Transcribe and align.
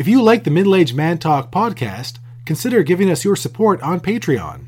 If 0.00 0.08
you 0.08 0.22
like 0.22 0.44
the 0.44 0.50
Middle 0.50 0.74
Aged 0.76 0.94
Man 0.94 1.18
Talk 1.18 1.52
podcast, 1.52 2.20
consider 2.46 2.82
giving 2.82 3.10
us 3.10 3.22
your 3.22 3.36
support 3.36 3.82
on 3.82 4.00
Patreon. 4.00 4.64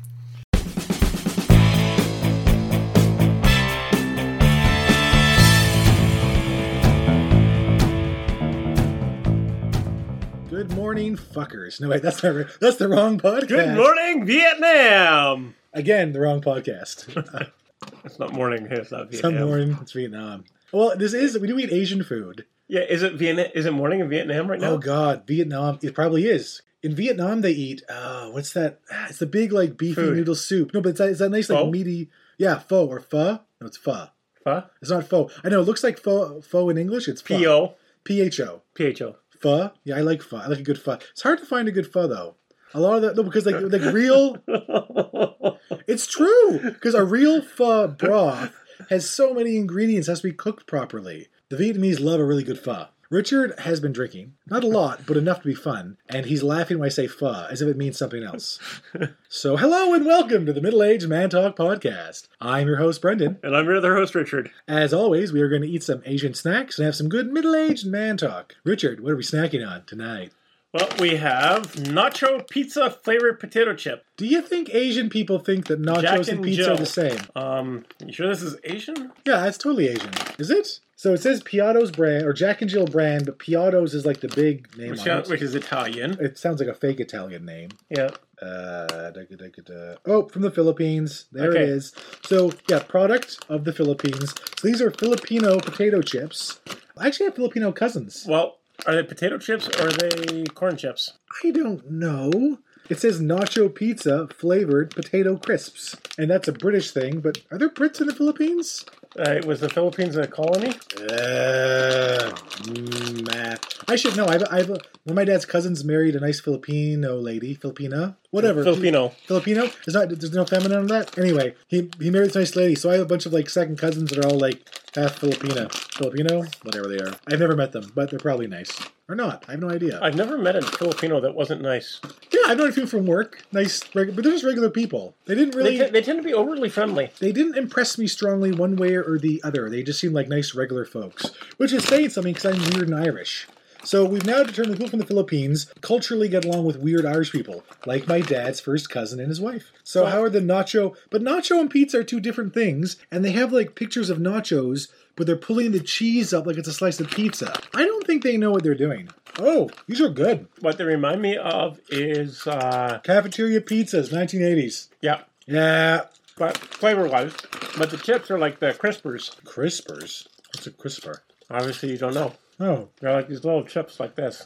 Good 10.51 10.71
morning, 10.75 11.17
fuckers. 11.17 11.81
No, 11.81 11.89
wait, 11.89 12.03
that's 12.03 12.21
not 12.21 12.35
right. 12.35 12.45
That's 12.61 12.77
the 12.77 12.87
wrong 12.87 13.17
podcast. 13.17 13.47
Good 13.47 13.75
morning, 13.75 14.27
Vietnam. 14.27 15.55
Again, 15.73 16.13
the 16.13 16.19
wrong 16.19 16.41
podcast. 16.41 17.49
It's 18.05 18.19
not 18.19 18.33
morning. 18.33 18.67
It's 18.69 18.91
not 18.91 19.11
Some 19.15 19.31
Vietnam. 19.33 19.47
morning, 19.47 19.77
it's 19.81 19.93
Vietnam. 19.93 20.45
Well, 20.71 20.95
this 20.95 21.13
is, 21.13 21.39
we 21.39 21.47
do 21.47 21.57
eat 21.57 21.71
Asian 21.71 22.03
food. 22.03 22.45
Yeah, 22.67 22.81
is 22.81 23.03
it 23.03 23.13
Vietnam? 23.15 23.47
Is 23.53 23.65
it 23.65 23.71
morning 23.73 23.99
in 23.99 24.09
Vietnam 24.09 24.49
right 24.49 24.59
now? 24.59 24.71
Oh 24.71 24.77
God, 24.77 25.27
Vietnam. 25.27 25.79
It 25.81 25.93
probably 25.93 26.25
is. 26.25 26.61
In 26.81 26.95
Vietnam, 26.95 27.41
they 27.41 27.51
eat. 27.51 27.81
Uh, 27.87 28.29
what's 28.29 28.53
that? 28.53 28.79
It's 29.09 29.19
the 29.19 29.25
big 29.25 29.51
like 29.53 29.77
beefy 29.77 29.95
Food. 29.95 30.17
noodle 30.17 30.35
soup. 30.35 30.73
No, 30.73 30.81
but 30.81 30.89
it's 30.89 30.99
that, 30.99 31.09
it's 31.09 31.19
that 31.19 31.29
nice 31.29 31.49
like 31.49 31.59
Pho? 31.59 31.71
meaty. 31.71 32.09
Yeah, 32.37 32.59
pho 32.59 32.85
or 32.87 32.99
pho. 32.99 33.39
No, 33.61 33.67
it's 33.67 33.77
pho. 33.77 34.07
Pho? 34.43 34.63
It's 34.81 34.91
not 34.91 35.07
pho. 35.07 35.29
I 35.43 35.49
know 35.49 35.61
it 35.61 35.65
looks 35.65 35.83
like 35.83 35.99
pho. 35.99 36.41
Pho 36.41 36.69
in 36.69 36.77
English. 36.77 37.07
It's 37.07 37.21
pho. 37.21 37.75
P 38.03 38.21
H 38.21 38.39
O. 38.41 38.61
P 38.73 38.85
H 38.85 39.01
O. 39.01 39.15
Pho. 39.39 39.71
Yeah, 39.83 39.97
I 39.97 40.01
like 40.01 40.21
pho. 40.21 40.37
I 40.37 40.47
like 40.47 40.59
a 40.59 40.63
good 40.63 40.81
pho. 40.81 40.93
It's 41.11 41.21
hard 41.21 41.39
to 41.39 41.45
find 41.45 41.67
a 41.67 41.71
good 41.71 41.91
pho 41.91 42.07
though. 42.07 42.35
A 42.73 42.79
lot 42.79 42.95
of 42.95 43.01
that 43.03 43.15
no, 43.15 43.23
because 43.23 43.45
like 43.45 43.61
like 43.61 43.93
real. 43.93 44.37
It's 45.87 46.07
true 46.07 46.59
because 46.59 46.93
a 46.93 47.03
real 47.03 47.41
pho 47.41 47.87
broth 47.87 48.53
has 48.89 49.09
so 49.09 49.33
many 49.33 49.57
ingredients. 49.57 50.07
Has 50.07 50.21
to 50.21 50.29
be 50.29 50.33
cooked 50.33 50.65
properly. 50.67 51.27
The 51.53 51.71
Vietnamese 51.71 51.99
love 51.99 52.19
a 52.19 52.25
really 52.25 52.41
good 52.41 52.57
pho. 52.57 52.87
Richard 53.11 53.53
has 53.59 53.79
been 53.79 53.93
drinking, 53.93 54.33
not 54.47 54.63
a 54.63 54.67
lot, 54.67 55.05
but 55.05 55.17
enough 55.17 55.43
to 55.43 55.47
be 55.47 55.53
fun, 55.53 55.97
and 56.09 56.25
he's 56.25 56.41
laughing 56.41 56.79
when 56.79 56.87
I 56.87 56.89
say 56.89 57.05
pho, 57.05 57.45
as 57.47 57.61
if 57.61 57.69
it 57.69 57.77
means 57.77 57.95
something 57.95 58.23
else. 58.23 58.57
so, 59.29 59.55
hello 59.55 59.93
and 59.93 60.03
welcome 60.03 60.47
to 60.47 60.53
the 60.53 60.61
Middle 60.61 60.81
Aged 60.81 61.07
Man 61.07 61.29
Talk 61.29 61.55
podcast. 61.55 62.27
I'm 62.41 62.65
your 62.65 62.77
host, 62.77 63.03
Brendan. 63.03 63.37
and 63.43 63.55
I'm 63.55 63.65
your 63.65 63.77
other 63.77 63.93
host, 63.93 64.15
Richard. 64.15 64.49
As 64.67 64.95
always, 64.95 65.31
we 65.31 65.41
are 65.41 65.47
going 65.47 65.61
to 65.61 65.69
eat 65.69 65.83
some 65.83 66.01
Asian 66.07 66.33
snacks 66.33 66.79
and 66.79 66.87
have 66.87 66.95
some 66.95 67.07
good 67.07 67.31
middle 67.31 67.53
aged 67.53 67.85
man 67.85 68.17
talk. 68.17 68.55
Richard, 68.63 69.01
what 69.01 69.11
are 69.11 69.15
we 69.15 69.21
snacking 69.21 69.63
on 69.63 69.83
tonight? 69.85 70.31
Well, 70.73 70.89
we 70.99 71.17
have 71.17 71.73
nacho 71.73 72.49
pizza 72.49 72.89
flavored 72.89 73.39
potato 73.39 73.75
chip. 73.75 74.03
Do 74.17 74.25
you 74.25 74.41
think 74.41 74.73
Asian 74.73 75.07
people 75.07 75.37
think 75.37 75.67
that 75.67 75.79
nachos 75.79 76.01
Jack 76.01 76.19
and 76.19 76.29
and 76.29 76.43
pizza 76.43 76.63
Jill. 76.63 76.73
are 76.73 76.77
the 76.77 76.85
same? 76.87 77.19
Um, 77.35 77.85
you 78.03 78.11
sure 78.11 78.27
this 78.27 78.41
is 78.41 78.55
Asian? 78.63 79.11
Yeah, 79.23 79.45
it's 79.45 79.59
totally 79.59 79.89
Asian. 79.89 80.09
Is 80.39 80.49
it? 80.49 80.79
So 81.03 81.11
it 81.13 81.21
says 81.21 81.43
Piattos 81.43 81.93
brand 81.93 82.25
or 82.25 82.31
Jack 82.31 82.61
and 82.61 82.69
Jill 82.71 82.85
brand, 82.85 83.25
but 83.25 83.37
Piattos 83.37 83.93
is 83.93 84.05
like 84.05 84.21
the 84.21 84.29
big 84.29 84.69
name 84.77 84.91
Which, 84.91 85.05
on 85.05 85.17
it. 85.19 85.27
which 85.27 85.41
is 85.41 85.53
Italian. 85.53 86.15
It 86.21 86.37
sounds 86.37 86.61
like 86.61 86.69
a 86.69 86.73
fake 86.73 87.01
Italian 87.01 87.43
name. 87.43 87.71
Yeah. 87.89 88.11
Uh, 88.41 89.11
da- 89.11 89.25
da- 89.29 89.35
da- 89.35 89.49
da- 89.65 89.95
oh, 90.05 90.29
from 90.29 90.43
the 90.43 90.49
Philippines. 90.49 91.25
There 91.33 91.51
it 91.51 91.57
Okay. 91.57 91.63
is. 91.65 91.91
So 92.25 92.53
yeah, 92.69 92.79
product 92.79 93.37
of 93.49 93.65
the 93.65 93.73
Philippines. 93.73 94.33
So 94.57 94.65
these 94.65 94.81
are 94.81 94.91
Filipino 94.91 95.59
potato 95.59 96.01
chips. 96.01 96.61
I 96.97 97.07
actually 97.07 97.25
have 97.25 97.35
Filipino 97.35 97.73
cousins. 97.73 98.25
Well, 98.25 98.59
are 98.85 98.95
they 98.95 99.03
potato 99.03 99.37
chips 99.37 99.67
or 99.67 99.89
are 99.89 99.91
they 99.91 100.45
corn 100.55 100.77
chips? 100.77 101.11
I 101.43 101.51
don't 101.51 101.91
know. 101.91 102.59
It 102.89 102.99
says 102.99 103.21
nacho 103.21 103.73
pizza 103.73 104.27
flavored 104.27 104.91
potato 104.91 105.37
crisps, 105.37 105.95
and 106.17 106.29
that's 106.29 106.47
a 106.49 106.51
British 106.53 106.91
thing. 106.91 107.21
But 107.21 107.39
are 107.49 107.57
there 107.57 107.69
Brits 107.69 108.01
in 108.01 108.07
the 108.07 108.15
Philippines? 108.15 108.85
Uh, 109.17 109.39
was 109.45 109.59
the 109.59 109.69
Philippines 109.69 110.15
a 110.17 110.25
colony? 110.27 110.69
Uh, 110.97 112.31
mm, 112.63 113.21
nah. 113.33 113.55
I 113.87 113.95
should 113.95 114.15
know. 114.17 114.25
I've, 114.25 114.43
I've 114.49 114.69
one 114.69 114.79
of 115.07 115.15
my 115.15 115.25
dad's 115.25 115.45
cousins 115.45 115.83
married 115.83 116.15
a 116.15 116.19
nice 116.19 116.39
Filipino 116.39 117.17
lady, 117.17 117.55
Filipina, 117.55 118.15
whatever. 118.31 118.63
Filipino. 118.63 119.09
Filipino. 119.27 119.67
There's 119.85 119.93
not. 119.93 120.09
There's 120.09 120.31
no 120.33 120.45
feminine 120.45 120.77
on 120.79 120.87
that. 120.87 121.17
Anyway, 121.17 121.53
he 121.67 121.89
he 121.99 122.09
married 122.09 122.29
this 122.29 122.35
nice 122.35 122.55
lady. 122.55 122.75
So 122.75 122.89
I 122.89 122.93
have 122.93 123.01
a 123.03 123.05
bunch 123.05 123.25
of 123.25 123.33
like 123.33 123.49
second 123.49 123.77
cousins 123.77 124.09
that 124.11 124.23
are 124.23 124.27
all 124.29 124.39
like 124.39 124.67
half 124.95 125.19
Filipina, 125.19 125.71
Filipino, 125.95 126.43
whatever 126.63 126.87
they 126.87 126.97
are. 127.03 127.13
I've 127.27 127.39
never 127.39 127.55
met 127.55 127.71
them, 127.71 127.91
but 127.93 128.09
they're 128.09 128.19
probably 128.19 128.47
nice 128.47 128.71
or 129.09 129.15
not. 129.15 129.43
I 129.47 129.51
have 129.51 129.59
no 129.59 129.69
idea. 129.69 129.99
I've 130.01 130.15
never 130.15 130.37
met 130.37 130.55
a 130.55 130.61
Filipino 130.61 131.19
that 131.19 131.35
wasn't 131.35 131.61
nice. 131.61 131.99
yeah, 132.31 132.41
I've 132.47 132.57
known 132.57 132.69
a 132.69 132.71
few 132.71 132.85
from 132.87 133.05
work. 133.05 133.43
Nice, 133.51 133.81
regu- 133.89 134.15
but 134.15 134.23
they're 134.23 134.31
just 134.33 134.45
regular 134.45 134.69
people. 134.69 135.13
They 135.25 135.35
didn't 135.35 135.55
really. 135.55 135.77
They, 135.77 135.85
te- 135.85 135.91
they 135.91 136.01
tend 136.01 136.19
to 136.19 136.23
be 136.23 136.33
overly 136.33 136.69
friendly. 136.69 137.11
they 137.19 137.31
didn't 137.33 137.57
impress 137.57 137.97
me 137.97 138.07
strongly 138.07 138.51
one 138.53 138.75
way 138.77 138.95
or 138.95 139.02
the 139.19 139.41
other. 139.43 139.69
They 139.69 139.83
just 139.83 139.99
seem 139.99 140.13
like 140.13 140.27
nice, 140.27 140.53
regular 140.55 140.85
folks, 140.85 141.31
which 141.57 141.73
is 141.73 141.83
saying 141.83 142.09
something 142.09 142.33
because 142.33 142.53
I'm 142.53 142.61
weird 142.75 142.89
and 142.89 142.95
Irish. 142.99 143.47
So 143.85 144.05
we've 144.05 144.25
now 144.25 144.43
determined 144.43 144.75
people 144.77 144.87
from 144.89 144.99
the 144.99 145.05
Philippines 145.05 145.69
culturally 145.81 146.29
get 146.29 146.45
along 146.45 146.63
with 146.63 146.77
weird 146.79 147.05
Irish 147.05 147.33
people, 147.33 147.65
like 147.85 148.07
my 148.07 148.21
dad's 148.21 148.61
first 148.61 148.89
cousin 148.89 149.19
and 149.19 149.27
his 149.27 149.41
wife. 149.41 149.71
So 149.83 150.01
So- 150.03 150.05
how 150.05 150.23
are 150.23 150.29
the 150.29 150.39
nacho? 150.39 150.95
But 151.09 151.21
nacho 151.21 151.59
and 151.59 151.69
pizza 151.69 151.99
are 151.99 152.03
two 152.03 152.21
different 152.21 152.53
things, 152.53 152.95
and 153.11 153.25
they 153.25 153.31
have 153.31 153.51
like 153.51 153.75
pictures 153.75 154.09
of 154.09 154.19
nachos, 154.19 154.87
but 155.17 155.27
they're 155.27 155.35
pulling 155.35 155.71
the 155.73 155.81
cheese 155.81 156.33
up 156.33 156.47
like 156.47 156.57
it's 156.57 156.67
a 156.69 156.73
slice 156.73 157.01
of 157.01 157.09
pizza. 157.11 157.53
I 157.75 157.83
don't 157.85 158.07
think 158.07 158.23
they 158.23 158.37
know 158.37 158.51
what 158.51 158.63
they're 158.63 158.73
doing. 158.73 159.09
Oh, 159.37 159.69
these 159.87 159.99
are 159.99 160.09
good. 160.09 160.47
What 160.61 160.77
they 160.77 160.85
remind 160.85 161.21
me 161.21 161.35
of 161.35 161.79
is, 161.89 162.47
uh, 162.47 162.99
Cafeteria 163.03 163.59
pizzas, 163.59 164.11
1980s. 164.13 164.87
yeah, 165.01 165.21
Yeah. 165.45 166.03
But 166.37 166.57
flavor 166.57 167.07
wise. 167.07 167.33
But 167.77 167.89
the 167.89 167.97
chips 167.97 168.29
are 168.31 168.39
like 168.39 168.59
the 168.59 168.73
crispers. 168.73 169.35
Crispers. 169.43 170.27
What's 170.53 170.67
a 170.67 170.71
crisper? 170.71 171.23
Obviously, 171.49 171.91
you 171.91 171.97
don't 171.97 172.13
know. 172.13 172.33
Oh, 172.59 172.89
They're 172.99 173.13
like 173.13 173.27
these 173.27 173.43
little 173.43 173.63
chips 173.63 173.99
like 173.99 174.15
this, 174.15 174.45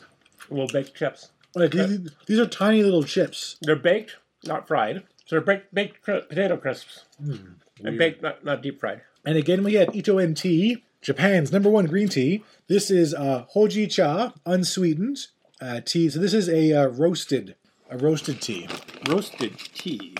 little 0.49 0.67
baked 0.67 0.95
chips. 0.95 1.29
Like 1.55 1.71
these, 1.71 2.11
these 2.25 2.39
are 2.39 2.47
tiny 2.47 2.83
little 2.83 3.03
chips. 3.03 3.57
They're 3.61 3.75
baked, 3.75 4.15
not 4.45 4.67
fried. 4.67 5.03
So 5.25 5.35
they're 5.35 5.41
baked, 5.41 5.73
baked 5.73 6.01
cri- 6.03 6.21
potato 6.27 6.55
crisps. 6.57 7.03
and 7.19 7.97
baked, 7.97 8.21
not, 8.21 8.43
not 8.45 8.61
deep 8.61 8.79
fried. 8.79 9.01
And 9.25 9.37
again, 9.37 9.63
we 9.63 9.73
have 9.73 9.93
Ito 9.93 10.17
En 10.19 10.33
tea, 10.35 10.83
Japan's 11.01 11.51
number 11.51 11.69
one 11.69 11.85
green 11.85 12.07
tea. 12.07 12.43
This 12.67 12.89
is 12.89 13.13
uh, 13.13 13.45
Hoji 13.53 13.91
Cha, 13.91 14.33
unsweetened 14.45 15.27
uh, 15.61 15.81
tea. 15.83 16.09
So 16.09 16.19
this 16.19 16.33
is 16.33 16.47
a 16.47 16.73
uh, 16.73 16.87
roasted, 16.87 17.55
a 17.89 17.97
roasted 17.97 18.41
tea. 18.41 18.69
Roasted 19.07 19.57
tea. 19.57 20.15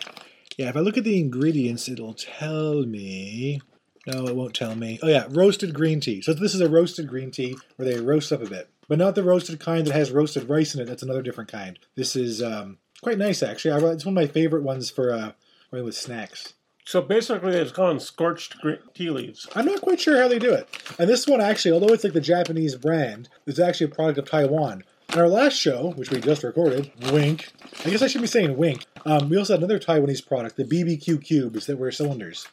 Yeah, 0.57 0.69
if 0.69 0.75
I 0.75 0.79
look 0.79 0.97
at 0.97 1.03
the 1.03 1.19
ingredients, 1.19 1.87
it'll 1.87 2.15
tell 2.15 2.83
me. 2.83 3.61
No, 4.07 4.25
it 4.25 4.35
won't 4.35 4.55
tell 4.55 4.73
me. 4.75 4.99
Oh 5.03 5.07
yeah, 5.07 5.27
roasted 5.29 5.73
green 5.73 5.99
tea. 5.99 6.21
So 6.21 6.33
this 6.33 6.55
is 6.55 6.61
a 6.61 6.69
roasted 6.69 7.07
green 7.07 7.29
tea 7.29 7.55
where 7.75 7.87
they 7.87 7.99
roast 7.99 8.31
up 8.31 8.41
a 8.41 8.49
bit, 8.49 8.69
but 8.87 8.97
not 8.97 9.15
the 9.15 9.23
roasted 9.23 9.59
kind 9.59 9.85
that 9.85 9.93
has 9.93 10.11
roasted 10.11 10.49
rice 10.49 10.73
in 10.73 10.81
it. 10.81 10.85
That's 10.85 11.03
another 11.03 11.21
different 11.21 11.51
kind. 11.51 11.77
This 11.95 12.15
is 12.15 12.41
um, 12.41 12.79
quite 13.03 13.17
nice 13.17 13.43
actually. 13.43 13.71
I, 13.71 13.89
it's 13.89 14.05
one 14.05 14.17
of 14.17 14.23
my 14.23 14.27
favorite 14.27 14.63
ones 14.63 14.89
for 14.89 15.13
uh, 15.13 15.31
going 15.71 15.83
with 15.83 15.95
snacks. 15.95 16.53
So 16.85 17.01
basically, 17.01 17.53
it's 17.53 17.73
called 17.73 18.01
scorched 18.01 18.59
green 18.61 18.79
tea 18.93 19.09
leaves. 19.09 19.45
I'm 19.53 19.65
not 19.65 19.81
quite 19.81 19.99
sure 19.99 20.19
how 20.21 20.29
they 20.29 20.39
do 20.39 20.53
it. 20.53 20.69
And 20.97 21.09
this 21.09 21.27
one 21.27 21.41
actually, 21.41 21.73
although 21.73 21.93
it's 21.93 22.05
like 22.05 22.13
the 22.13 22.21
Japanese 22.21 22.75
brand, 22.75 23.27
is 23.45 23.59
actually 23.59 23.91
a 23.91 23.95
product 23.95 24.17
of 24.19 24.29
Taiwan. 24.29 24.85
In 25.13 25.19
our 25.19 25.27
last 25.29 25.53
show, 25.57 25.91
which 25.91 26.11
we 26.11 26.19
just 26.19 26.43
recorded, 26.43 26.91
wink. 27.11 27.47
I 27.85 27.89
guess 27.89 28.01
I 28.01 28.07
should 28.07 28.21
be 28.21 28.27
saying 28.27 28.57
wink. 28.57 28.85
Um, 29.05 29.29
we 29.29 29.37
also 29.37 29.53
had 29.53 29.61
another 29.63 29.79
Taiwanese 29.79 30.25
product, 30.25 30.57
the 30.57 30.65
BBQ 30.65 31.23
cubes 31.23 31.65
that 31.65 31.77
were 31.77 31.91
cylinders. 31.91 32.45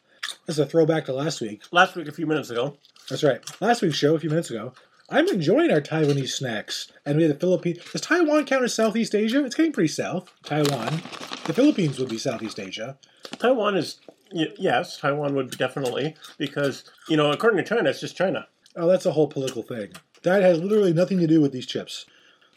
That's 0.47 0.59
a 0.59 0.67
throwback 0.67 1.05
to 1.07 1.13
last 1.13 1.41
week. 1.41 1.63
Last 1.73 1.97
week, 1.97 2.07
a 2.07 2.13
few 2.13 2.27
minutes 2.27 2.51
ago. 2.51 2.77
That's 3.11 3.25
right. 3.25 3.41
Last 3.61 3.83
week's 3.83 3.97
show, 3.97 4.15
a 4.15 4.21
few 4.21 4.31
minutes 4.31 4.51
ago. 4.51 4.73
I'm 5.11 5.29
enjoying 5.29 5.71
our 5.73 5.81
Taiwanese 5.81 6.29
snacks. 6.31 6.91
And 7.05 7.17
we 7.17 7.25
had 7.25 7.33
the 7.35 7.39
Philippines. 7.39 7.79
Does 7.91 8.01
Taiwan 8.01 8.47
count 8.47 8.65
as 8.65 8.73
Southeast 8.73 9.15
Asia? 9.15 9.45
It's 9.45 9.55
getting 9.57 9.73
pretty 9.73 9.89
south. 9.89 10.33
Taiwan. 10.45 11.03
The 11.47 11.53
Philippines 11.53 11.99
would 11.99 12.09
be 12.09 12.19
Southeast 12.19 12.59
Asia. 12.61 12.97
Taiwan 13.39 13.77
is, 13.77 13.99
y- 14.33 14.47
yes, 14.57 14.99
Taiwan 14.99 15.35
would 15.35 15.51
definitely, 15.59 16.15
because, 16.39 16.85
you 17.09 17.17
know, 17.17 17.33
according 17.33 17.63
to 17.63 17.69
China, 17.69 17.91
it's 17.91 18.01
just 18.01 18.17
China. 18.17 18.47
Oh, 18.77 18.87
that's 18.89 19.07
a 19.07 19.13
whole 19.13 19.27
political 19.29 19.63
thing. 19.63 19.93
That 20.23 20.43
has 20.43 20.59
literally 20.61 20.95
nothing 20.95 21.19
to 21.19 21.27
do 21.27 21.41
with 21.43 21.53
these 21.53 21.67
chips. 21.67 22.07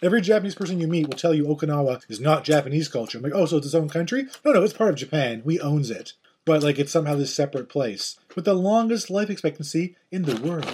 Every 0.01 0.21
Japanese 0.21 0.53
person 0.53 0.79
you 0.79 0.87
meet 0.87 1.07
will 1.07 1.17
tell 1.17 1.33
you 1.33 1.45
Okinawa 1.45 2.03
is 2.07 2.19
not 2.19 2.43
Japanese 2.43 2.87
culture. 2.87 3.17
I'm 3.17 3.23
like, 3.23 3.33
oh, 3.33 3.45
so 3.45 3.57
it's 3.57 3.65
its 3.65 3.75
own 3.75 3.89
country? 3.89 4.27
No, 4.45 4.51
no, 4.51 4.61
it's 4.61 4.73
part 4.73 4.91
of 4.91 4.95
Japan. 4.95 5.41
We 5.43 5.59
owns 5.59 5.89
it. 5.89 6.13
But 6.45 6.61
like, 6.61 6.77
it's 6.77 6.91
somehow 6.91 7.15
this 7.15 7.33
separate 7.33 7.67
place 7.67 8.17
with 8.35 8.45
the 8.45 8.53
longest 8.53 9.09
life 9.09 9.29
expectancy 9.29 9.95
in 10.11 10.23
the 10.23 10.39
world. 10.41 10.65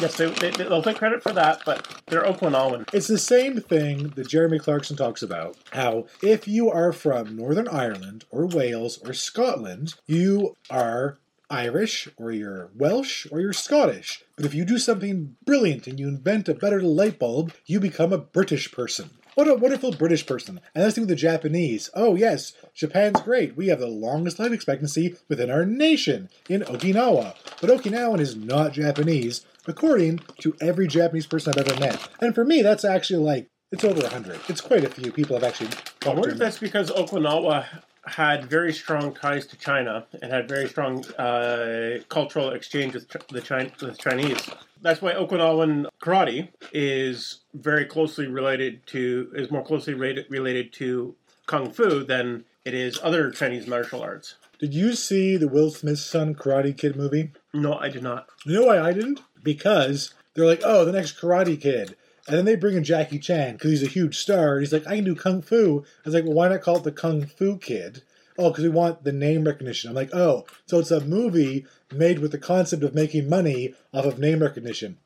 Yes, 0.00 0.16
they, 0.16 0.30
they, 0.30 0.50
they'll 0.50 0.82
take 0.82 0.96
credit 0.96 1.22
for 1.22 1.32
that, 1.32 1.62
but 1.64 2.02
they're 2.06 2.24
Okinawan. 2.24 2.88
It's 2.92 3.06
the 3.06 3.18
same 3.18 3.60
thing 3.60 4.08
that 4.16 4.28
Jeremy 4.28 4.58
Clarkson 4.58 4.96
talks 4.96 5.22
about. 5.22 5.56
How 5.70 6.06
if 6.22 6.48
you 6.48 6.70
are 6.70 6.92
from 6.92 7.36
Northern 7.36 7.68
Ireland 7.68 8.24
or 8.30 8.46
Wales 8.46 8.98
or 8.98 9.12
Scotland, 9.12 9.94
you 10.06 10.56
are 10.68 11.18
Irish 11.50 12.08
or 12.16 12.32
you're 12.32 12.70
Welsh 12.74 13.26
or 13.30 13.40
you're 13.40 13.52
Scottish. 13.52 14.22
But 14.36 14.46
if 14.46 14.54
you 14.54 14.64
do 14.64 14.78
something 14.78 15.36
brilliant 15.44 15.86
and 15.86 15.98
you 16.00 16.08
invent 16.08 16.48
a 16.48 16.54
better 16.54 16.80
light 16.82 17.18
bulb, 17.18 17.52
you 17.66 17.80
become 17.80 18.12
a 18.12 18.18
British 18.18 18.72
person. 18.72 19.10
What 19.34 19.48
a 19.48 19.54
wonderful 19.54 19.90
British 19.90 20.26
person. 20.26 20.60
And 20.74 20.84
let's 20.84 20.96
with 20.96 21.08
the 21.08 21.16
Japanese. 21.16 21.90
Oh, 21.94 22.14
yes, 22.14 22.52
Japan's 22.72 23.20
great. 23.20 23.56
We 23.56 23.66
have 23.66 23.80
the 23.80 23.88
longest 23.88 24.38
life 24.38 24.52
expectancy 24.52 25.16
within 25.28 25.50
our 25.50 25.66
nation 25.66 26.28
in 26.48 26.60
Okinawa. 26.62 27.34
But 27.60 27.70
Okinawan 27.70 28.20
is 28.20 28.36
not 28.36 28.72
Japanese, 28.72 29.44
according 29.66 30.20
to 30.38 30.54
every 30.60 30.86
Japanese 30.86 31.26
person 31.26 31.52
I've 31.52 31.68
ever 31.68 31.80
met. 31.80 32.08
And 32.20 32.34
for 32.34 32.44
me, 32.44 32.62
that's 32.62 32.84
actually 32.84 33.24
like 33.24 33.48
It's 33.74 33.82
over 33.82 34.02
100. 34.02 34.38
It's 34.48 34.60
quite 34.60 34.84
a 34.84 34.88
few 34.88 35.10
people 35.10 35.34
have 35.34 35.42
actually. 35.42 35.70
I 36.06 36.10
wonder 36.10 36.30
if 36.30 36.38
that's 36.38 36.58
because 36.58 36.92
Okinawa 36.92 37.66
had 38.06 38.46
very 38.46 38.72
strong 38.72 39.14
ties 39.14 39.46
to 39.46 39.56
China 39.56 40.06
and 40.20 40.30
had 40.30 40.48
very 40.48 40.68
strong 40.68 41.04
uh, 41.16 41.98
cultural 42.08 42.50
exchange 42.50 42.94
with 42.94 43.08
the 43.28 43.40
Chin- 43.40 43.72
with 43.80 43.98
Chinese. 43.98 44.50
That's 44.82 45.00
why 45.00 45.14
Okinawan 45.14 45.86
karate 46.02 46.48
is 46.72 47.40
very 47.54 47.86
closely 47.86 48.26
related 48.26 48.86
to 48.88 49.30
is 49.34 49.50
more 49.50 49.64
closely 49.64 49.94
related 49.94 50.26
related 50.28 50.72
to 50.74 51.14
kung 51.46 51.70
fu 51.70 52.04
than 52.04 52.44
it 52.64 52.74
is 52.74 52.98
other 53.02 53.30
Chinese 53.30 53.66
martial 53.66 54.02
arts. 54.02 54.36
Did 54.58 54.74
you 54.74 54.94
see 54.94 55.36
the 55.36 55.48
Will 55.48 55.70
Smith 55.70 55.98
son 55.98 56.34
Karate 56.34 56.76
Kid 56.76 56.96
movie? 56.96 57.32
No, 57.52 57.74
I 57.74 57.88
did 57.88 58.02
not. 58.02 58.28
You 58.44 58.60
know 58.60 58.66
why 58.66 58.80
I 58.80 58.92
didn't? 58.92 59.20
Because 59.42 60.14
they're 60.34 60.46
like, 60.46 60.62
oh, 60.64 60.84
the 60.84 60.92
next 60.92 61.20
Karate 61.20 61.60
Kid. 61.60 61.96
And 62.26 62.38
then 62.38 62.44
they 62.44 62.56
bring 62.56 62.76
in 62.76 62.84
Jackie 62.84 63.18
Chan 63.18 63.54
because 63.54 63.70
he's 63.70 63.82
a 63.82 63.86
huge 63.86 64.16
star. 64.18 64.54
And 64.54 64.60
he's 64.62 64.72
like, 64.72 64.86
I 64.86 64.96
can 64.96 65.04
do 65.04 65.14
Kung 65.14 65.42
Fu. 65.42 65.84
I 66.04 66.08
was 66.08 66.14
like, 66.14 66.24
well, 66.24 66.34
why 66.34 66.48
not 66.48 66.62
call 66.62 66.76
it 66.78 66.84
the 66.84 66.92
Kung 66.92 67.26
Fu 67.26 67.58
Kid? 67.58 68.02
Oh, 68.38 68.50
because 68.50 68.64
we 68.64 68.70
want 68.70 69.04
the 69.04 69.12
name 69.12 69.44
recognition. 69.44 69.90
I'm 69.90 69.94
like, 69.94 70.14
oh, 70.14 70.44
so 70.66 70.78
it's 70.78 70.90
a 70.90 71.00
movie 71.04 71.66
made 71.92 72.18
with 72.18 72.32
the 72.32 72.38
concept 72.38 72.82
of 72.82 72.94
making 72.94 73.28
money 73.28 73.74
off 73.92 74.06
of 74.06 74.18
name 74.18 74.40
recognition. 74.40 74.98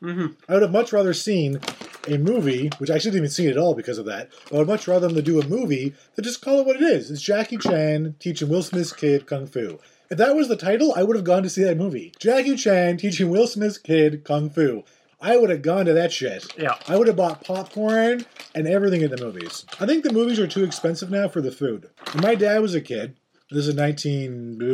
hmm 0.00 0.26
I 0.48 0.52
would 0.52 0.62
have 0.62 0.70
much 0.70 0.92
rather 0.92 1.12
seen 1.14 1.60
a 2.06 2.18
movie, 2.18 2.70
which 2.78 2.90
I 2.90 2.98
shouldn't 2.98 3.16
even 3.16 3.30
see 3.30 3.46
it 3.46 3.52
at 3.52 3.58
all 3.58 3.74
because 3.74 3.98
of 3.98 4.06
that. 4.06 4.30
I 4.52 4.56
would 4.56 4.68
much 4.68 4.86
rather 4.86 5.08
them 5.08 5.16
to 5.16 5.22
do 5.22 5.40
a 5.40 5.46
movie 5.46 5.94
than 6.14 6.24
just 6.24 6.40
call 6.40 6.60
it 6.60 6.66
what 6.66 6.76
it 6.76 6.82
is. 6.82 7.10
It's 7.10 7.20
Jackie 7.20 7.56
Chan 7.58 8.14
teaching 8.20 8.48
Will 8.48 8.62
Smith's 8.62 8.92
kid 8.92 9.26
Kung 9.26 9.46
Fu. 9.46 9.80
If 10.10 10.16
that 10.18 10.36
was 10.36 10.48
the 10.48 10.56
title, 10.56 10.94
I 10.96 11.02
would 11.02 11.16
have 11.16 11.24
gone 11.24 11.42
to 11.42 11.50
see 11.50 11.64
that 11.64 11.76
movie. 11.76 12.14
Jackie 12.18 12.56
Chan 12.56 12.96
teaching 12.98 13.28
Will 13.28 13.46
Smith's 13.46 13.76
kid 13.76 14.24
Kung 14.24 14.48
Fu. 14.48 14.84
I 15.20 15.36
would 15.36 15.50
have 15.50 15.62
gone 15.62 15.86
to 15.86 15.92
that 15.94 16.12
shit. 16.12 16.46
Yeah. 16.56 16.76
I 16.86 16.96
would 16.96 17.08
have 17.08 17.16
bought 17.16 17.44
popcorn 17.44 18.24
and 18.54 18.68
everything 18.68 19.02
in 19.02 19.10
the 19.10 19.22
movies. 19.22 19.64
I 19.80 19.86
think 19.86 20.04
the 20.04 20.12
movies 20.12 20.38
are 20.38 20.46
too 20.46 20.64
expensive 20.64 21.10
now 21.10 21.28
for 21.28 21.40
the 21.40 21.50
food. 21.50 21.90
When 22.12 22.22
my 22.22 22.34
dad 22.34 22.60
was 22.60 22.74
a 22.74 22.80
kid, 22.80 23.16
this 23.50 23.66
is 23.66 23.74
19 23.74 24.58
uh, 24.60 24.66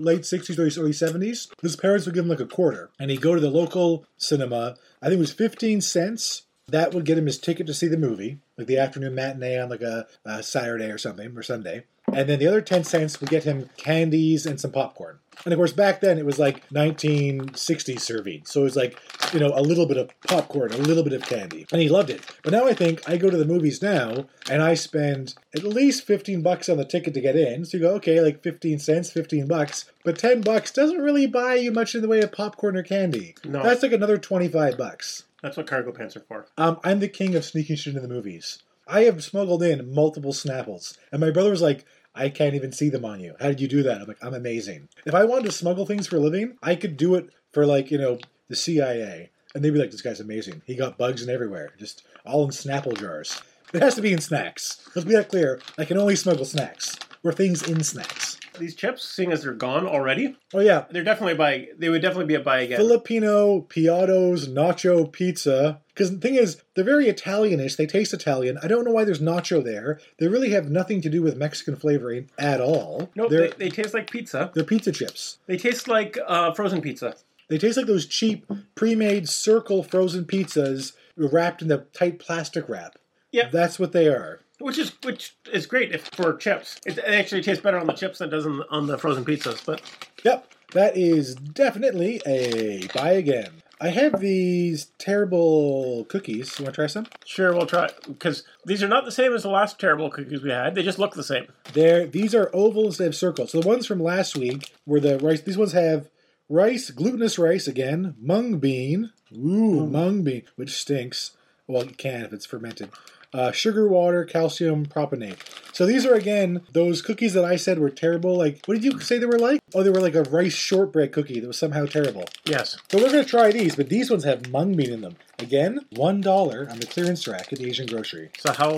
late 0.00 0.22
60s, 0.22 0.58
early, 0.58 0.70
early 0.78 0.92
70s. 0.92 1.48
His 1.60 1.76
parents 1.76 2.06
would 2.06 2.14
give 2.14 2.24
him 2.24 2.30
like 2.30 2.40
a 2.40 2.46
quarter, 2.46 2.90
and 2.98 3.10
he'd 3.10 3.20
go 3.20 3.34
to 3.34 3.40
the 3.40 3.50
local 3.50 4.06
cinema. 4.16 4.76
I 5.02 5.06
think 5.06 5.18
it 5.18 5.20
was 5.20 5.32
15 5.32 5.82
cents. 5.82 6.42
That 6.68 6.92
would 6.92 7.04
get 7.04 7.16
him 7.16 7.26
his 7.26 7.38
ticket 7.38 7.68
to 7.68 7.74
see 7.74 7.86
the 7.86 7.96
movie, 7.96 8.38
like 8.58 8.66
the 8.66 8.78
afternoon 8.78 9.14
matinee 9.14 9.56
on 9.56 9.68
like 9.68 9.82
a, 9.82 10.08
a 10.24 10.42
Saturday 10.42 10.90
or 10.90 10.98
something 10.98 11.36
or 11.36 11.42
Sunday. 11.42 11.84
And 12.12 12.28
then 12.28 12.38
the 12.38 12.46
other 12.48 12.60
10 12.60 12.82
cents 12.82 13.20
would 13.20 13.30
get 13.30 13.44
him 13.44 13.70
candies 13.76 14.46
and 14.46 14.60
some 14.60 14.72
popcorn. 14.72 15.18
And 15.44 15.52
of 15.52 15.58
course, 15.58 15.72
back 15.72 16.00
then 16.00 16.18
it 16.18 16.24
was 16.24 16.40
like 16.40 16.68
1960s 16.70 18.00
serving. 18.00 18.46
So 18.46 18.62
it 18.62 18.64
was 18.64 18.76
like, 18.76 18.98
you 19.32 19.38
know, 19.38 19.52
a 19.54 19.62
little 19.62 19.86
bit 19.86 19.96
of 19.96 20.10
popcorn, 20.26 20.72
a 20.72 20.76
little 20.76 21.04
bit 21.04 21.12
of 21.12 21.22
candy. 21.22 21.66
And 21.70 21.80
he 21.80 21.88
loved 21.88 22.10
it. 22.10 22.22
But 22.42 22.52
now 22.52 22.66
I 22.66 22.74
think 22.74 23.08
I 23.08 23.16
go 23.16 23.30
to 23.30 23.36
the 23.36 23.44
movies 23.44 23.80
now 23.80 24.26
and 24.50 24.60
I 24.60 24.74
spend 24.74 25.34
at 25.54 25.62
least 25.62 26.04
15 26.04 26.42
bucks 26.42 26.68
on 26.68 26.78
the 26.78 26.84
ticket 26.84 27.14
to 27.14 27.20
get 27.20 27.36
in. 27.36 27.64
So 27.64 27.76
you 27.76 27.84
go, 27.84 27.94
okay, 27.94 28.20
like 28.20 28.42
15 28.42 28.80
cents, 28.80 29.12
15 29.12 29.46
bucks. 29.46 29.84
But 30.04 30.18
10 30.18 30.40
bucks 30.40 30.72
doesn't 30.72 30.98
really 30.98 31.26
buy 31.28 31.54
you 31.54 31.70
much 31.70 31.94
in 31.94 32.02
the 32.02 32.08
way 32.08 32.22
of 32.22 32.32
popcorn 32.32 32.76
or 32.76 32.82
candy. 32.82 33.36
No. 33.44 33.62
That's 33.62 33.84
like 33.84 33.92
another 33.92 34.18
25 34.18 34.76
bucks. 34.76 35.25
That's 35.42 35.56
what 35.56 35.66
cargo 35.66 35.92
pants 35.92 36.16
are 36.16 36.20
for. 36.20 36.46
Um, 36.56 36.80
I'm 36.82 37.00
the 37.00 37.08
king 37.08 37.34
of 37.34 37.44
sneaking 37.44 37.76
shit 37.76 37.94
into 37.94 38.06
the 38.06 38.12
movies. 38.12 38.62
I 38.88 39.02
have 39.02 39.22
smuggled 39.22 39.62
in 39.62 39.92
multiple 39.92 40.32
Snapples, 40.32 40.96
and 41.10 41.20
my 41.20 41.30
brother 41.30 41.50
was 41.50 41.62
like, 41.62 41.84
I 42.14 42.30
can't 42.30 42.54
even 42.54 42.72
see 42.72 42.88
them 42.88 43.04
on 43.04 43.20
you. 43.20 43.34
How 43.38 43.48
did 43.48 43.60
you 43.60 43.68
do 43.68 43.82
that? 43.82 44.00
I'm 44.00 44.08
like, 44.08 44.24
I'm 44.24 44.34
amazing. 44.34 44.88
If 45.04 45.14
I 45.14 45.24
wanted 45.24 45.46
to 45.46 45.52
smuggle 45.52 45.84
things 45.84 46.06
for 46.06 46.16
a 46.16 46.20
living, 46.20 46.56
I 46.62 46.74
could 46.74 46.96
do 46.96 47.14
it 47.16 47.28
for 47.52 47.66
like, 47.66 47.90
you 47.90 47.98
know, 47.98 48.18
the 48.48 48.56
CIA. 48.56 49.30
And 49.54 49.64
they'd 49.64 49.70
be 49.70 49.78
like, 49.78 49.90
this 49.90 50.02
guy's 50.02 50.20
amazing. 50.20 50.62
He 50.66 50.76
got 50.76 50.98
bugs 50.98 51.22
in 51.22 51.28
everywhere, 51.28 51.72
just 51.78 52.04
all 52.24 52.44
in 52.44 52.50
Snapple 52.50 52.98
jars. 52.98 53.42
It 53.74 53.82
has 53.82 53.96
to 53.96 54.02
be 54.02 54.12
in 54.12 54.20
snacks. 54.20 54.88
Let's 54.94 55.06
be 55.06 55.14
that 55.14 55.28
clear. 55.28 55.60
I 55.76 55.84
can 55.84 55.98
only 55.98 56.16
smuggle 56.16 56.44
snacks 56.44 56.96
or 57.24 57.32
things 57.32 57.62
in 57.68 57.82
snacks. 57.82 58.35
These 58.58 58.74
chips, 58.74 59.02
seeing 59.04 59.32
as 59.32 59.42
they're 59.42 59.52
gone 59.52 59.86
already, 59.86 60.36
Oh, 60.54 60.60
yeah. 60.60 60.84
they're 60.90 61.04
definitely 61.04 61.32
a 61.32 61.36
buy. 61.36 61.68
They 61.78 61.88
would 61.88 62.02
definitely 62.02 62.26
be 62.26 62.34
a 62.34 62.40
buy 62.40 62.60
again. 62.60 62.78
Filipino 62.78 63.60
Piattos 63.62 64.48
Nacho 64.48 65.10
Pizza. 65.10 65.80
Because 65.88 66.10
the 66.10 66.18
thing 66.18 66.34
is, 66.34 66.62
they're 66.74 66.84
very 66.84 67.06
Italianish. 67.06 67.76
They 67.76 67.86
taste 67.86 68.12
Italian. 68.12 68.58
I 68.62 68.68
don't 68.68 68.84
know 68.84 68.90
why 68.90 69.04
there's 69.04 69.20
nacho 69.20 69.64
there. 69.64 69.98
They 70.18 70.28
really 70.28 70.50
have 70.50 70.70
nothing 70.70 71.00
to 71.02 71.08
do 71.08 71.22
with 71.22 71.36
Mexican 71.36 71.76
flavoring 71.76 72.30
at 72.38 72.60
all. 72.60 73.10
no, 73.14 73.28
they're, 73.28 73.48
they, 73.48 73.68
they 73.68 73.68
taste 73.70 73.94
like 73.94 74.10
pizza. 74.10 74.50
they're 74.54 74.64
pizza 74.64 74.92
chips. 74.92 75.38
They 75.46 75.56
taste 75.56 75.88
like 75.88 76.18
uh, 76.26 76.52
frozen 76.52 76.82
pizza. 76.82 77.16
They 77.48 77.58
taste 77.58 77.76
like 77.76 77.86
those 77.86 78.06
cheap, 78.06 78.44
pre-made 78.74 79.28
circle 79.28 79.82
frozen 79.84 80.24
pizzas 80.24 80.92
wrapped 81.16 81.62
in 81.62 81.68
the 81.68 81.86
tight 81.92 82.18
plastic 82.18 82.68
wrap. 82.68 82.98
Yeah, 83.32 83.48
That's 83.50 83.78
what 83.78 83.92
they 83.92 84.08
are. 84.08 84.40
Which 84.58 84.78
is 84.78 84.92
which 85.02 85.36
is 85.52 85.66
great 85.66 85.92
if 85.92 86.08
for 86.08 86.34
chips. 86.34 86.80
It, 86.86 86.98
actually 86.98 87.42
tastes 87.42 87.62
better 87.62 87.78
on 87.78 87.86
the 87.86 87.92
chips 87.92 88.18
than 88.18 88.28
it 88.28 88.30
does 88.30 88.46
on, 88.46 88.62
on 88.70 88.86
the 88.86 88.96
frozen 88.96 89.24
pizzas. 89.24 89.64
But 89.64 89.82
Yep, 90.24 90.52
that 90.72 90.96
is 90.96 91.34
definitely 91.34 92.20
a 92.26 92.86
buy 92.94 93.12
again. 93.12 93.50
I 93.78 93.88
have 93.88 94.20
these 94.20 94.86
terrible 94.98 96.06
cookies. 96.08 96.58
You 96.58 96.64
want 96.64 96.74
to 96.74 96.80
try 96.80 96.86
some? 96.86 97.06
sure, 97.26 97.52
we'll 97.52 97.66
try 97.66 97.90
because 98.08 98.44
these 98.64 98.82
are 98.82 98.88
not 98.88 99.04
the 99.04 99.12
same 99.12 99.34
as 99.34 99.42
the 99.42 99.50
last 99.50 99.78
terrible 99.78 100.08
cookies 100.08 100.42
we 100.42 100.50
had. 100.50 100.74
They 100.74 100.82
just 100.82 100.98
look 100.98 101.14
the 101.14 101.22
same. 101.22 101.46
They're, 101.74 102.06
these 102.06 102.34
are 102.34 102.50
oval 102.54 102.86
instead 102.86 103.08
of 103.08 103.14
circles. 103.14 103.52
So 103.52 103.60
the 103.60 103.68
ones 103.68 103.86
from 103.86 104.02
last 104.02 104.36
week 104.36 104.72
were 104.86 105.00
the 105.00 105.18
rice. 105.18 105.42
These 105.42 105.58
ones 105.58 105.72
have 105.72 106.08
rice, 106.48 106.90
glutinous 106.90 107.38
rice 107.38 107.68
again, 107.68 108.14
mung 108.18 108.58
bean. 108.58 109.12
Ooh, 109.36 109.86
mung 109.86 110.22
bean, 110.22 110.44
which 110.56 110.70
stinks. 110.70 111.32
Well, 111.66 111.82
it 111.82 111.98
can 111.98 112.24
if 112.24 112.32
it's 112.32 112.46
fermented. 112.46 112.90
Uh, 113.36 113.52
sugar 113.52 113.86
water, 113.86 114.24
calcium 114.24 114.86
propionate. 114.86 115.36
So 115.74 115.84
these 115.84 116.06
are 116.06 116.14
again 116.14 116.62
those 116.72 117.02
cookies 117.02 117.34
that 117.34 117.44
I 117.44 117.56
said 117.56 117.78
were 117.78 117.90
terrible. 117.90 118.34
Like, 118.34 118.64
what 118.64 118.80
did 118.80 118.84
you 118.84 118.98
say 119.00 119.18
they 119.18 119.26
were 119.26 119.38
like? 119.38 119.60
Oh, 119.74 119.82
they 119.82 119.90
were 119.90 120.00
like 120.00 120.14
a 120.14 120.22
rice 120.22 120.54
shortbread 120.54 121.12
cookie 121.12 121.40
that 121.40 121.46
was 121.46 121.58
somehow 121.58 121.84
terrible. 121.84 122.24
Yes. 122.46 122.78
So 122.90 122.96
we're 122.96 123.10
gonna 123.10 123.26
try 123.26 123.52
these, 123.52 123.76
but 123.76 123.90
these 123.90 124.10
ones 124.10 124.24
have 124.24 124.50
mung 124.50 124.74
bean 124.74 124.90
in 124.90 125.02
them. 125.02 125.16
Again, 125.38 125.80
one 125.90 126.22
dollar 126.22 126.66
on 126.70 126.80
the 126.80 126.86
clearance 126.86 127.28
rack 127.28 127.52
at 127.52 127.58
the 127.58 127.68
Asian 127.68 127.86
grocery. 127.86 128.30
So 128.38 128.54
how 128.54 128.74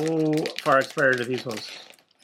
far 0.61 0.81
expired 0.81 1.21
are 1.21 1.25
these 1.25 1.47
ones? 1.47 1.71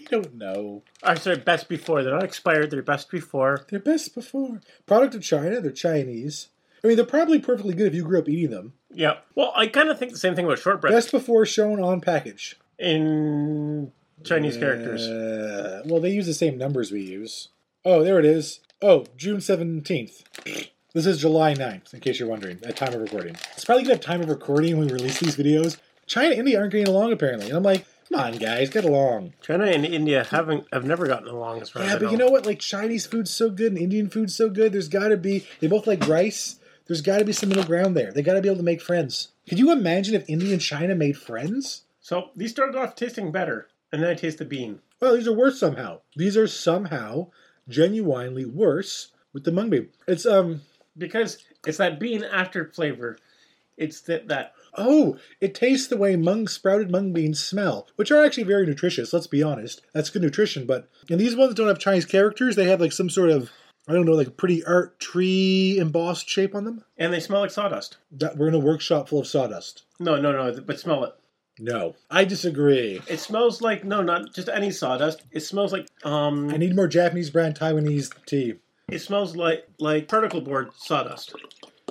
I 0.00 0.04
don't 0.10 0.34
know. 0.34 0.82
I 1.04 1.14
said 1.14 1.44
best 1.44 1.68
before. 1.68 2.02
They're 2.02 2.14
not 2.14 2.24
expired. 2.24 2.72
They're 2.72 2.82
best 2.82 3.12
before. 3.12 3.64
They're 3.70 3.78
best 3.78 4.12
before. 4.12 4.60
Product 4.86 5.14
of 5.14 5.22
China, 5.22 5.60
they're 5.60 5.70
Chinese. 5.70 6.48
I 6.82 6.88
mean, 6.88 6.96
they're 6.96 7.06
probably 7.06 7.38
perfectly 7.38 7.74
good 7.74 7.86
if 7.86 7.94
you 7.94 8.02
grew 8.02 8.18
up 8.18 8.28
eating 8.28 8.50
them. 8.50 8.74
Yeah. 8.94 9.18
Well, 9.34 9.52
I 9.56 9.66
kind 9.66 9.88
of 9.88 9.98
think 9.98 10.12
the 10.12 10.18
same 10.18 10.34
thing 10.34 10.44
about 10.44 10.58
shortbread 10.58 10.92
Best 10.92 11.10
before 11.10 11.44
shown 11.46 11.82
on 11.82 12.00
package. 12.00 12.56
in 12.78 13.92
Chinese 14.22 14.56
characters. 14.56 15.06
Uh, 15.06 15.82
well, 15.84 16.00
they 16.00 16.10
use 16.10 16.26
the 16.26 16.34
same 16.34 16.56
numbers 16.56 16.90
we 16.90 17.00
use. 17.02 17.48
Oh, 17.84 18.02
there 18.02 18.18
it 18.18 18.24
is. 18.24 18.60
Oh, 18.80 19.06
June 19.16 19.38
17th. 19.38 20.24
This 20.94 21.06
is 21.06 21.18
July 21.18 21.54
9th, 21.54 21.92
in 21.92 22.00
case 22.00 22.20
you're 22.20 22.28
wondering, 22.28 22.60
at 22.64 22.76
time 22.76 22.94
of 22.94 23.00
recording. 23.00 23.36
It's 23.54 23.64
probably 23.64 23.82
good 23.84 23.94
at 23.94 24.02
time 24.02 24.20
of 24.22 24.28
recording 24.28 24.78
when 24.78 24.86
we 24.86 24.92
release 24.92 25.18
these 25.18 25.36
videos. 25.36 25.76
China 26.06 26.30
and 26.30 26.38
India 26.40 26.58
aren't 26.58 26.72
getting 26.72 26.88
along, 26.88 27.12
apparently. 27.12 27.48
And 27.48 27.56
I'm 27.56 27.62
like, 27.62 27.84
come 28.08 28.20
on, 28.20 28.36
guys, 28.36 28.70
get 28.70 28.84
along. 28.84 29.32
China 29.42 29.64
and 29.64 29.84
India 29.84 30.24
haven't 30.24 30.66
have 30.72 30.84
never 30.84 31.06
gotten 31.06 31.28
along 31.28 31.62
as 31.62 31.70
far 31.70 31.82
as 31.82 31.90
Yeah, 31.92 31.98
but 31.98 32.12
you 32.12 32.16
know 32.16 32.28
what? 32.28 32.46
Like 32.46 32.60
Chinese 32.60 33.06
food's 33.06 33.30
so 33.32 33.50
good 33.50 33.72
and 33.72 33.78
Indian 33.78 34.08
food's 34.08 34.34
so 34.34 34.48
good. 34.48 34.72
There's 34.72 34.88
got 34.88 35.08
to 35.08 35.16
be. 35.16 35.46
They 35.60 35.66
both 35.66 35.86
like 35.86 36.06
rice. 36.06 36.56
There's 36.86 37.00
got 37.00 37.18
to 37.18 37.24
be 37.24 37.32
some 37.32 37.48
middle 37.48 37.64
ground 37.64 37.96
there. 37.96 38.12
They 38.12 38.22
got 38.22 38.34
to 38.34 38.42
be 38.42 38.48
able 38.48 38.58
to 38.58 38.62
make 38.62 38.82
friends. 38.82 39.28
Could 39.48 39.58
you 39.58 39.72
imagine 39.72 40.14
if 40.14 40.28
India 40.28 40.52
and 40.52 40.60
China 40.60 40.94
made 40.94 41.16
friends? 41.16 41.82
So 42.00 42.30
these 42.36 42.50
started 42.50 42.76
off 42.76 42.94
tasting 42.94 43.32
better, 43.32 43.68
and 43.90 44.02
then 44.02 44.10
I 44.10 44.14
taste 44.14 44.38
the 44.38 44.44
bean. 44.44 44.80
Well, 45.00 45.14
these 45.14 45.26
are 45.26 45.32
worse 45.32 45.58
somehow. 45.58 46.00
These 46.16 46.36
are 46.36 46.46
somehow 46.46 47.28
genuinely 47.68 48.44
worse 48.44 49.12
with 49.32 49.44
the 49.44 49.52
mung 49.52 49.70
bean. 49.70 49.88
It's 50.06 50.26
um. 50.26 50.62
because 50.96 51.38
it's 51.66 51.78
that 51.78 51.98
bean 51.98 52.22
after 52.24 52.66
flavor. 52.66 53.18
It's 53.76 54.00
that 54.02 54.28
that 54.28 54.54
Oh, 54.76 55.18
it 55.40 55.54
tastes 55.54 55.86
the 55.86 55.96
way 55.96 56.16
mung 56.16 56.48
sprouted 56.48 56.90
mung 56.90 57.12
beans 57.12 57.40
smell, 57.42 57.86
which 57.96 58.10
are 58.10 58.24
actually 58.24 58.42
very 58.44 58.66
nutritious. 58.66 59.12
Let's 59.12 59.26
be 59.26 59.42
honest, 59.42 59.82
that's 59.92 60.10
good 60.10 60.22
nutrition. 60.22 60.66
But 60.66 60.88
and 61.08 61.20
these 61.20 61.36
ones 61.36 61.54
don't 61.54 61.68
have 61.68 61.78
Chinese 61.78 62.04
characters. 62.04 62.56
They 62.56 62.68
have 62.68 62.80
like 62.80 62.92
some 62.92 63.10
sort 63.10 63.30
of 63.30 63.50
I 63.86 63.92
don't 63.92 64.06
know, 64.06 64.12
like 64.12 64.28
a 64.28 64.32
pretty 64.32 64.64
art 64.64 64.98
tree 64.98 65.76
embossed 65.78 66.28
shape 66.28 66.54
on 66.54 66.64
them. 66.64 66.84
and 66.96 67.12
they 67.12 67.20
smell 67.20 67.40
like 67.40 67.50
sawdust. 67.50 67.98
That 68.12 68.36
we're 68.38 68.48
in 68.48 68.54
a 68.54 68.58
workshop 68.58 69.08
full 69.08 69.20
of 69.20 69.26
sawdust. 69.26 69.84
No, 70.00 70.16
no, 70.20 70.32
no. 70.32 70.60
But 70.62 70.80
smell 70.80 71.04
it. 71.04 71.12
No, 71.58 71.94
I 72.10 72.24
disagree. 72.24 73.00
It 73.06 73.20
smells 73.20 73.60
like 73.60 73.84
no, 73.84 74.02
not 74.02 74.34
just 74.34 74.48
any 74.48 74.70
sawdust. 74.70 75.22
It 75.30 75.40
smells 75.40 75.72
like 75.72 75.86
um. 76.02 76.50
I 76.50 76.56
need 76.56 76.74
more 76.74 76.88
Japanese 76.88 77.30
brand 77.30 77.56
Taiwanese 77.58 78.10
tea. 78.26 78.54
It 78.88 78.98
smells 79.00 79.36
like 79.36 79.66
like 79.78 80.08
particle 80.08 80.40
board 80.40 80.70
sawdust. 80.76 81.34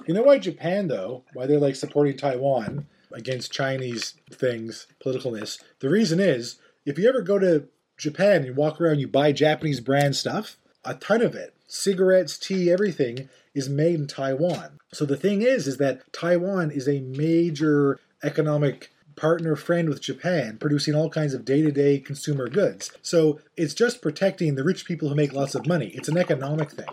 You 0.05 0.13
know 0.13 0.23
why 0.23 0.37
Japan 0.39 0.87
though? 0.87 1.23
Why 1.33 1.45
they're 1.45 1.59
like 1.59 1.75
supporting 1.75 2.17
Taiwan 2.17 2.87
against 3.13 3.53
Chinese 3.53 4.15
things, 4.31 4.87
politicalness? 5.05 5.61
The 5.79 5.89
reason 5.89 6.19
is 6.19 6.57
if 6.85 6.97
you 6.97 7.07
ever 7.07 7.21
go 7.21 7.39
to 7.39 7.67
Japan 7.97 8.43
and 8.43 8.57
walk 8.57 8.81
around, 8.81 8.99
you 8.99 9.07
buy 9.07 9.31
Japanese 9.31 9.79
brand 9.79 10.15
stuff. 10.15 10.57
A 10.83 10.95
ton 10.95 11.21
of 11.21 11.33
it, 11.35 11.53
cigarettes, 11.73 12.37
tea, 12.37 12.71
everything 12.71 13.29
is 13.55 13.67
made 13.67 13.95
in 13.95 14.07
Taiwan. 14.07 14.79
So 14.93 15.05
the 15.05 15.17
thing 15.17 15.41
is, 15.41 15.67
is 15.67 15.77
that 15.77 16.01
Taiwan 16.13 16.69
is 16.69 16.87
a 16.87 16.99
major 16.99 17.99
economic 18.21 18.91
partner 19.15 19.55
friend 19.55 19.89
with 19.89 20.01
Japan, 20.01 20.57
producing 20.59 20.95
all 20.95 21.09
kinds 21.09 21.33
of 21.33 21.45
day 21.45 21.61
to 21.61 21.71
day 21.71 21.99
consumer 21.99 22.47
goods. 22.47 22.91
So 23.01 23.39
it's 23.57 23.73
just 23.73 24.01
protecting 24.01 24.55
the 24.55 24.63
rich 24.63 24.85
people 24.85 25.09
who 25.09 25.15
make 25.15 25.33
lots 25.33 25.55
of 25.55 25.67
money. 25.67 25.87
It's 25.89 26.07
an 26.07 26.17
economic 26.17 26.71
thing. 26.71 26.87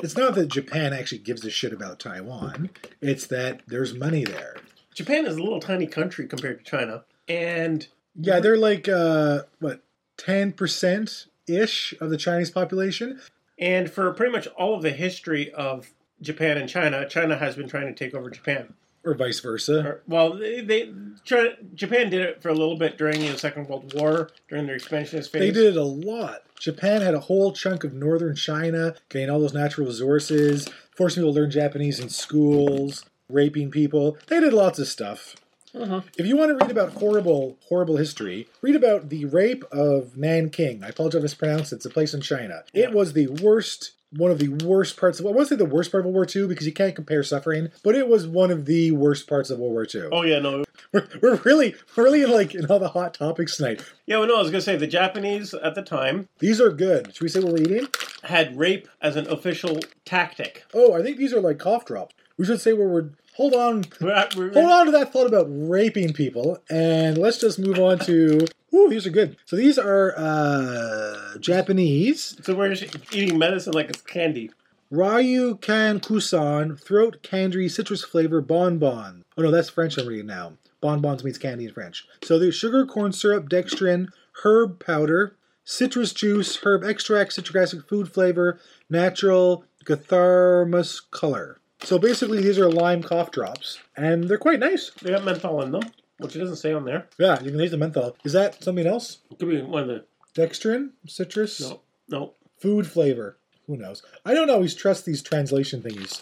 It's 0.00 0.16
not 0.16 0.34
that 0.36 0.48
Japan 0.48 0.92
actually 0.92 1.18
gives 1.18 1.44
a 1.44 1.50
shit 1.50 1.72
about 1.72 2.00
Taiwan, 2.00 2.70
it's 3.00 3.26
that 3.26 3.62
there's 3.66 3.94
money 3.94 4.24
there. 4.24 4.56
Japan 4.94 5.26
is 5.26 5.36
a 5.36 5.42
little 5.42 5.60
tiny 5.60 5.86
country 5.86 6.26
compared 6.26 6.64
to 6.64 6.64
China, 6.64 7.04
and 7.28 7.86
Yeah, 8.14 8.40
they're 8.40 8.56
like, 8.56 8.88
uh, 8.88 9.42
what, 9.58 9.82
10% 10.18 11.26
ish 11.46 11.94
of 12.00 12.10
the 12.10 12.16
Chinese 12.16 12.50
population? 12.50 13.20
And 13.58 13.90
for 13.90 14.12
pretty 14.12 14.32
much 14.32 14.46
all 14.48 14.74
of 14.74 14.82
the 14.82 14.90
history 14.90 15.52
of 15.52 15.90
Japan 16.20 16.56
and 16.58 16.68
China, 16.68 17.08
China 17.08 17.36
has 17.36 17.56
been 17.56 17.68
trying 17.68 17.86
to 17.86 17.94
take 17.94 18.14
over 18.14 18.30
Japan. 18.30 18.74
Or 19.04 19.14
vice 19.14 19.40
versa. 19.40 19.80
Or- 19.86 20.02
Well, 20.08 20.34
they, 20.34 20.60
they 20.60 20.92
China, 21.24 21.50
Japan 21.74 22.10
did 22.10 22.20
it 22.22 22.42
for 22.42 22.48
a 22.48 22.54
little 22.54 22.76
bit 22.76 22.98
during 22.98 23.20
the 23.20 23.38
Second 23.38 23.68
World 23.68 23.92
War 23.94 24.30
during 24.48 24.66
their 24.66 24.74
expansionist 24.76 25.30
phase. 25.32 25.40
They 25.40 25.50
did 25.52 25.76
it 25.76 25.76
a 25.76 25.84
lot. 25.84 26.42
Japan 26.58 27.02
had 27.02 27.14
a 27.14 27.20
whole 27.20 27.52
chunk 27.52 27.84
of 27.84 27.92
northern 27.92 28.34
China, 28.34 28.94
getting 29.08 29.30
all 29.30 29.38
those 29.40 29.54
natural 29.54 29.86
resources, 29.86 30.68
forcing 30.96 31.22
people 31.22 31.32
to 31.32 31.40
learn 31.40 31.50
Japanese 31.50 32.00
in 32.00 32.08
schools, 32.08 33.04
raping 33.28 33.70
people. 33.70 34.18
They 34.26 34.40
did 34.40 34.52
lots 34.52 34.80
of 34.80 34.88
stuff. 34.88 35.36
Mhm. 35.74 36.04
If 36.16 36.26
you 36.26 36.36
want 36.36 36.50
to 36.58 36.64
read 36.64 36.70
about 36.70 36.94
horrible, 36.94 37.58
horrible 37.68 37.96
history, 37.96 38.48
read 38.62 38.76
about 38.76 39.08
the 39.08 39.24
rape 39.26 39.64
of 39.72 40.16
Nanking. 40.16 40.82
I 40.82 40.88
apologize 40.88 41.18
if 41.18 41.22
I 41.22 41.24
mispronounced 41.24 41.72
it. 41.72 41.76
It's 41.76 41.86
a 41.86 41.90
place 41.90 42.14
in 42.14 42.20
China. 42.20 42.62
Yeah. 42.72 42.84
It 42.84 42.92
was 42.92 43.12
the 43.12 43.26
worst, 43.28 43.92
one 44.10 44.30
of 44.30 44.38
the 44.38 44.48
worst 44.48 44.96
parts 44.96 45.20
of, 45.20 45.26
I 45.26 45.30
won't 45.30 45.48
say 45.48 45.56
the 45.56 45.64
worst 45.66 45.90
part 45.92 46.00
of 46.00 46.06
World 46.06 46.14
War 46.14 46.26
II 46.42 46.48
because 46.48 46.66
you 46.66 46.72
can't 46.72 46.94
compare 46.94 47.22
suffering, 47.22 47.70
but 47.82 47.94
it 47.94 48.08
was 48.08 48.26
one 48.26 48.50
of 48.50 48.64
the 48.64 48.92
worst 48.92 49.26
parts 49.28 49.50
of 49.50 49.58
World 49.58 49.72
War 49.72 49.86
II. 49.92 50.08
Oh 50.10 50.22
yeah, 50.22 50.38
no, 50.38 50.64
We're, 50.92 51.06
we're 51.20 51.36
really, 51.44 51.74
really 51.96 52.24
like 52.24 52.54
in 52.54 52.64
all 52.66 52.78
the 52.78 52.88
hot 52.88 53.12
topics 53.14 53.56
tonight. 53.58 53.82
yeah, 54.06 54.18
well, 54.18 54.28
no. 54.28 54.36
I 54.36 54.40
was 54.42 54.50
gonna 54.50 54.62
say 54.62 54.76
the 54.76 54.86
Japanese 54.86 55.52
at 55.52 55.74
the 55.74 55.82
time 55.82 56.28
These 56.38 56.60
are 56.62 56.70
good. 56.70 57.14
Should 57.14 57.22
we 57.22 57.28
say 57.28 57.40
what 57.40 57.52
we're 57.52 57.62
eating? 57.62 57.88
had 58.24 58.56
rape 58.58 58.88
as 59.02 59.16
an 59.16 59.28
official 59.30 59.78
tactic. 60.04 60.64
Oh, 60.74 60.94
I 60.94 61.02
think 61.02 61.18
these 61.18 61.32
are 61.32 61.40
like 61.40 61.58
cough 61.58 61.84
drops. 61.84 62.14
We 62.36 62.44
should 62.46 62.60
say 62.60 62.72
where 62.72 62.88
we're. 62.88 63.10
Hold 63.38 63.54
on. 63.54 63.84
Hold 64.00 64.56
on 64.56 64.86
to 64.86 64.92
that 64.92 65.12
thought 65.12 65.28
about 65.28 65.46
raping 65.48 66.12
people, 66.12 66.58
and 66.68 67.16
let's 67.16 67.38
just 67.38 67.60
move 67.60 67.78
on 67.78 68.00
to. 68.00 68.44
Ooh, 68.74 68.88
these 68.90 69.06
are 69.06 69.10
good. 69.10 69.36
So 69.46 69.54
these 69.54 69.78
are 69.78 70.12
uh, 70.16 71.38
Japanese. 71.38 72.36
So 72.42 72.56
we're 72.56 72.74
eating 73.12 73.38
medicine 73.38 73.74
like 73.74 73.90
it's 73.90 74.02
candy. 74.02 74.50
Ryukakusan 74.92 76.80
Throat 76.80 77.22
Candy 77.22 77.68
Citrus 77.68 78.02
Flavor 78.04 78.40
Bonbon. 78.40 79.24
Oh 79.36 79.42
no, 79.42 79.52
that's 79.52 79.70
French 79.70 79.96
I'm 79.98 80.08
reading 80.08 80.26
now. 80.26 80.54
Bonbons 80.80 81.22
means 81.22 81.38
candy 81.38 81.66
in 81.66 81.72
French. 81.72 82.08
So 82.24 82.40
there's 82.40 82.56
sugar, 82.56 82.86
corn 82.86 83.12
syrup, 83.12 83.48
dextrin, 83.48 84.08
herb 84.42 84.84
powder, 84.84 85.36
citrus 85.62 86.12
juice, 86.12 86.56
herb 86.64 86.82
extract, 86.82 87.34
citric 87.34 87.62
acid, 87.62 87.84
food 87.86 88.12
flavor, 88.12 88.58
natural 88.90 89.64
Carthamus 89.84 91.00
color. 91.12 91.57
So 91.82 91.98
basically, 91.98 92.42
these 92.42 92.58
are 92.58 92.70
lime 92.70 93.02
cough 93.02 93.30
drops, 93.30 93.78
and 93.96 94.24
they're 94.24 94.38
quite 94.38 94.58
nice. 94.60 94.90
They 95.02 95.10
got 95.10 95.24
menthol 95.24 95.62
in 95.62 95.72
them, 95.72 95.82
which 96.18 96.34
it 96.36 96.40
doesn't 96.40 96.56
say 96.56 96.72
on 96.72 96.84
there. 96.84 97.08
Yeah, 97.18 97.40
you 97.42 97.50
can 97.50 97.58
taste 97.58 97.70
the 97.72 97.78
menthol. 97.78 98.16
Is 98.24 98.32
that 98.32 98.62
something 98.62 98.86
else? 98.86 99.18
It 99.30 99.38
could 99.38 99.48
be 99.48 99.62
one 99.62 99.82
of 99.82 99.88
the 99.88 100.04
Dextrin, 100.34 100.90
citrus, 101.06 101.60
no, 101.60 101.80
no. 102.08 102.34
food 102.58 102.86
flavor. 102.86 103.38
Who 103.66 103.76
knows? 103.76 104.02
I 104.24 104.34
don't 104.34 104.50
always 104.50 104.74
trust 104.74 105.04
these 105.04 105.22
translation 105.22 105.82
thingies. 105.82 106.20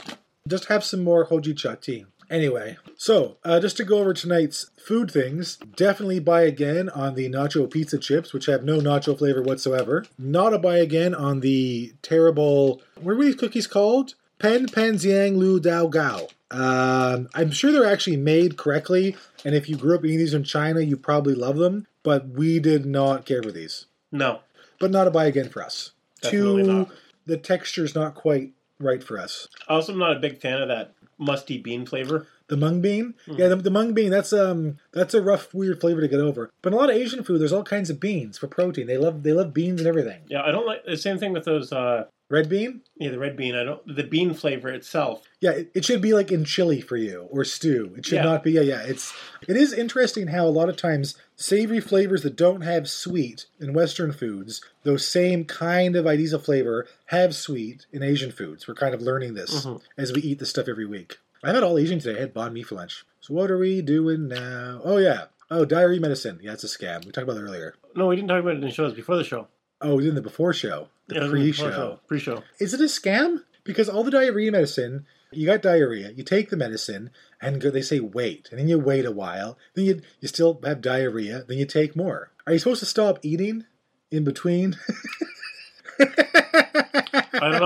Just 0.48 0.66
have 0.66 0.84
some 0.84 1.02
more 1.02 1.26
hojicha 1.26 1.80
tea. 1.80 2.06
Anyway, 2.28 2.76
so 2.96 3.36
uh, 3.44 3.60
just 3.60 3.76
to 3.76 3.84
go 3.84 3.98
over 3.98 4.12
tonight's 4.12 4.70
food 4.76 5.10
things, 5.10 5.58
definitely 5.76 6.18
buy 6.18 6.42
again 6.42 6.88
on 6.88 7.14
the 7.14 7.30
nacho 7.30 7.70
pizza 7.70 7.98
chips, 7.98 8.32
which 8.32 8.46
have 8.46 8.64
no 8.64 8.78
nacho 8.80 9.16
flavor 9.16 9.42
whatsoever. 9.42 10.04
Not 10.18 10.52
a 10.52 10.58
buy 10.58 10.78
again 10.78 11.14
on 11.14 11.38
the 11.40 11.94
terrible. 12.02 12.82
What 12.96 13.16
were 13.16 13.24
these 13.24 13.36
cookies 13.36 13.68
called? 13.68 14.14
Pen 14.38 14.66
Pen 14.68 14.94
Ziang 14.94 15.36
Lu 15.36 15.60
Dao 15.60 15.90
Gao. 15.90 16.28
Um, 16.50 17.28
I'm 17.34 17.50
sure 17.50 17.72
they're 17.72 17.90
actually 17.90 18.16
made 18.18 18.56
correctly, 18.56 19.16
and 19.44 19.54
if 19.54 19.68
you 19.68 19.76
grew 19.76 19.96
up 19.96 20.04
eating 20.04 20.18
these 20.18 20.34
in 20.34 20.44
China, 20.44 20.80
you 20.80 20.96
probably 20.96 21.34
love 21.34 21.56
them. 21.56 21.86
But 22.02 22.28
we 22.28 22.60
did 22.60 22.86
not 22.86 23.26
care 23.26 23.42
for 23.42 23.50
these. 23.50 23.86
No, 24.12 24.40
But 24.78 24.92
not 24.92 25.08
a 25.08 25.10
buy 25.10 25.24
again 25.26 25.48
for 25.48 25.62
us. 25.64 25.90
Definitely 26.22 26.62
Two, 26.62 26.72
not. 26.72 26.88
the 27.26 27.36
texture's 27.36 27.94
not 27.96 28.14
quite 28.14 28.52
right 28.78 29.02
for 29.02 29.18
us. 29.18 29.48
also 29.68 29.92
I'm 29.92 29.98
not 29.98 30.16
a 30.16 30.20
big 30.20 30.40
fan 30.40 30.62
of 30.62 30.68
that 30.68 30.92
musty 31.18 31.58
bean 31.58 31.84
flavor. 31.84 32.26
The 32.48 32.56
mung 32.56 32.80
bean, 32.80 33.14
yeah, 33.26 33.48
the, 33.48 33.56
the 33.56 33.70
mung 33.72 33.92
bean. 33.92 34.10
That's 34.10 34.32
um, 34.32 34.78
that's 34.92 35.14
a 35.14 35.20
rough, 35.20 35.52
weird 35.52 35.80
flavor 35.80 36.00
to 36.00 36.06
get 36.06 36.20
over. 36.20 36.52
But 36.62 36.72
in 36.72 36.78
a 36.78 36.80
lot 36.80 36.90
of 36.90 36.96
Asian 36.96 37.24
food, 37.24 37.40
there's 37.40 37.52
all 37.52 37.64
kinds 37.64 37.90
of 37.90 37.98
beans 37.98 38.38
for 38.38 38.46
protein. 38.46 38.86
They 38.86 38.96
love, 38.98 39.24
they 39.24 39.32
love 39.32 39.52
beans 39.52 39.80
and 39.80 39.88
everything. 39.88 40.20
Yeah, 40.28 40.42
I 40.42 40.52
don't 40.52 40.64
like 40.66 40.84
the 40.84 40.96
same 40.96 41.18
thing 41.18 41.32
with 41.32 41.44
those. 41.44 41.72
uh 41.72 42.04
Red 42.28 42.48
bean, 42.48 42.80
Yeah, 42.96 43.10
the 43.10 43.20
red 43.20 43.36
bean. 43.36 43.54
I 43.54 43.62
don't. 43.62 43.80
The 43.86 44.02
bean 44.02 44.34
flavor 44.34 44.68
itself. 44.68 45.22
yeah, 45.40 45.52
it, 45.52 45.70
it 45.74 45.84
should 45.84 46.00
be 46.02 46.12
like 46.12 46.32
in 46.32 46.44
chili 46.44 46.80
for 46.80 46.96
you 46.96 47.28
or 47.30 47.44
stew. 47.44 47.94
It 47.96 48.04
should 48.06 48.16
Yeah. 48.16 48.24
not 48.24 48.42
be. 48.42 48.52
Yeah, 48.52 48.62
yeah. 48.62 48.82
It's 48.82 49.12
it 49.46 49.56
is 49.56 49.72
interesting 49.72 50.26
how 50.26 50.44
a 50.44 50.48
lot 50.48 50.68
of 50.68 50.76
times 50.76 51.16
savory 51.36 51.78
flavors 51.80 52.22
that 52.24 52.34
don't 52.34 52.62
have 52.62 52.88
sweet 52.90 53.46
in 53.60 53.72
Western 53.74 54.10
foods, 54.10 54.60
those 54.82 55.06
same 55.06 55.44
kind 55.44 55.94
of 55.94 56.04
ideas 56.06 56.32
of 56.32 56.44
flavor 56.44 56.86
have 57.06 57.32
sweet 57.34 57.86
in 57.92 58.02
Asian 58.02 58.32
foods. 58.32 58.66
We're 58.66 58.74
kind 58.74 58.94
of 58.94 59.02
learning 59.02 59.34
this 59.34 59.64
Mhm. 59.64 59.80
as 59.96 60.12
we 60.12 60.20
eat 60.22 60.40
this 60.40 60.50
stuff 60.50 60.66
every 60.68 60.86
week. 60.86 61.18
I 61.44 61.52
had 61.52 61.62
all 61.62 61.78
Asian 61.78 62.00
today. 62.00 62.18
I 62.18 62.22
had 62.22 62.34
banh 62.34 62.52
mi 62.52 62.64
for 62.64 62.74
lunch. 62.74 63.04
So 63.20 63.34
what 63.34 63.52
are 63.52 63.58
we 63.58 63.82
doing 63.82 64.26
now? 64.26 64.80
Oh 64.82 64.96
yeah. 64.96 65.26
Oh, 65.48 65.64
diary 65.64 66.00
medicine. 66.00 66.40
Yeah, 66.42 66.54
it's 66.54 66.64
a 66.64 66.66
scam. 66.66 67.04
We 67.06 67.12
talked 67.12 67.22
about 67.22 67.34
that 67.34 67.42
earlier. 67.42 67.74
No, 67.94 68.08
we 68.08 68.16
didn't 68.16 68.26
talk 68.28 68.40
about 68.40 68.54
it 68.54 68.56
in 68.56 68.60
the 68.62 68.70
shows 68.72 68.94
before 68.94 69.16
the 69.16 69.22
show. 69.22 69.46
Oh, 69.80 69.96
we 69.96 70.02
did 70.04 70.10
in 70.10 70.14
the 70.14 70.22
before 70.22 70.52
show, 70.52 70.88
the 71.08 71.16
Yeah, 71.16 71.20
it 71.20 71.24
was 71.24 71.30
pre-show. 71.32 72.00
Pre-show. 72.06 72.42
Is 72.58 72.72
it 72.74 72.80
a 72.80 72.84
scam? 72.84 73.42
Because 73.64 73.88
all 73.88 74.04
the 74.04 74.10
diarrhea 74.10 74.50
medicine, 74.52 75.06
you 75.32 75.44
got 75.46 75.60
diarrhea, 75.60 76.12
you 76.12 76.22
take 76.22 76.50
the 76.50 76.56
medicine, 76.56 77.10
and 77.42 77.60
go- 77.60 77.70
they 77.70 77.82
say 77.82 78.00
wait, 78.00 78.48
and 78.50 78.58
then 78.60 78.68
you 78.68 78.78
wait 78.78 79.04
a 79.04 79.10
while, 79.12 79.58
then 79.74 79.84
you 79.84 80.00
you 80.20 80.28
still 80.28 80.60
have 80.64 80.80
diarrhea, 80.80 81.44
then 81.46 81.58
you 81.58 81.66
take 81.66 81.96
more. 81.96 82.30
Are 82.46 82.52
you 82.52 82.58
supposed 82.58 82.80
to 82.80 82.86
stop 82.86 83.18
eating 83.22 83.64
in 84.10 84.24
between? 84.24 84.76
I 85.98 87.50
don't 87.50 87.60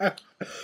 know. 0.00 0.12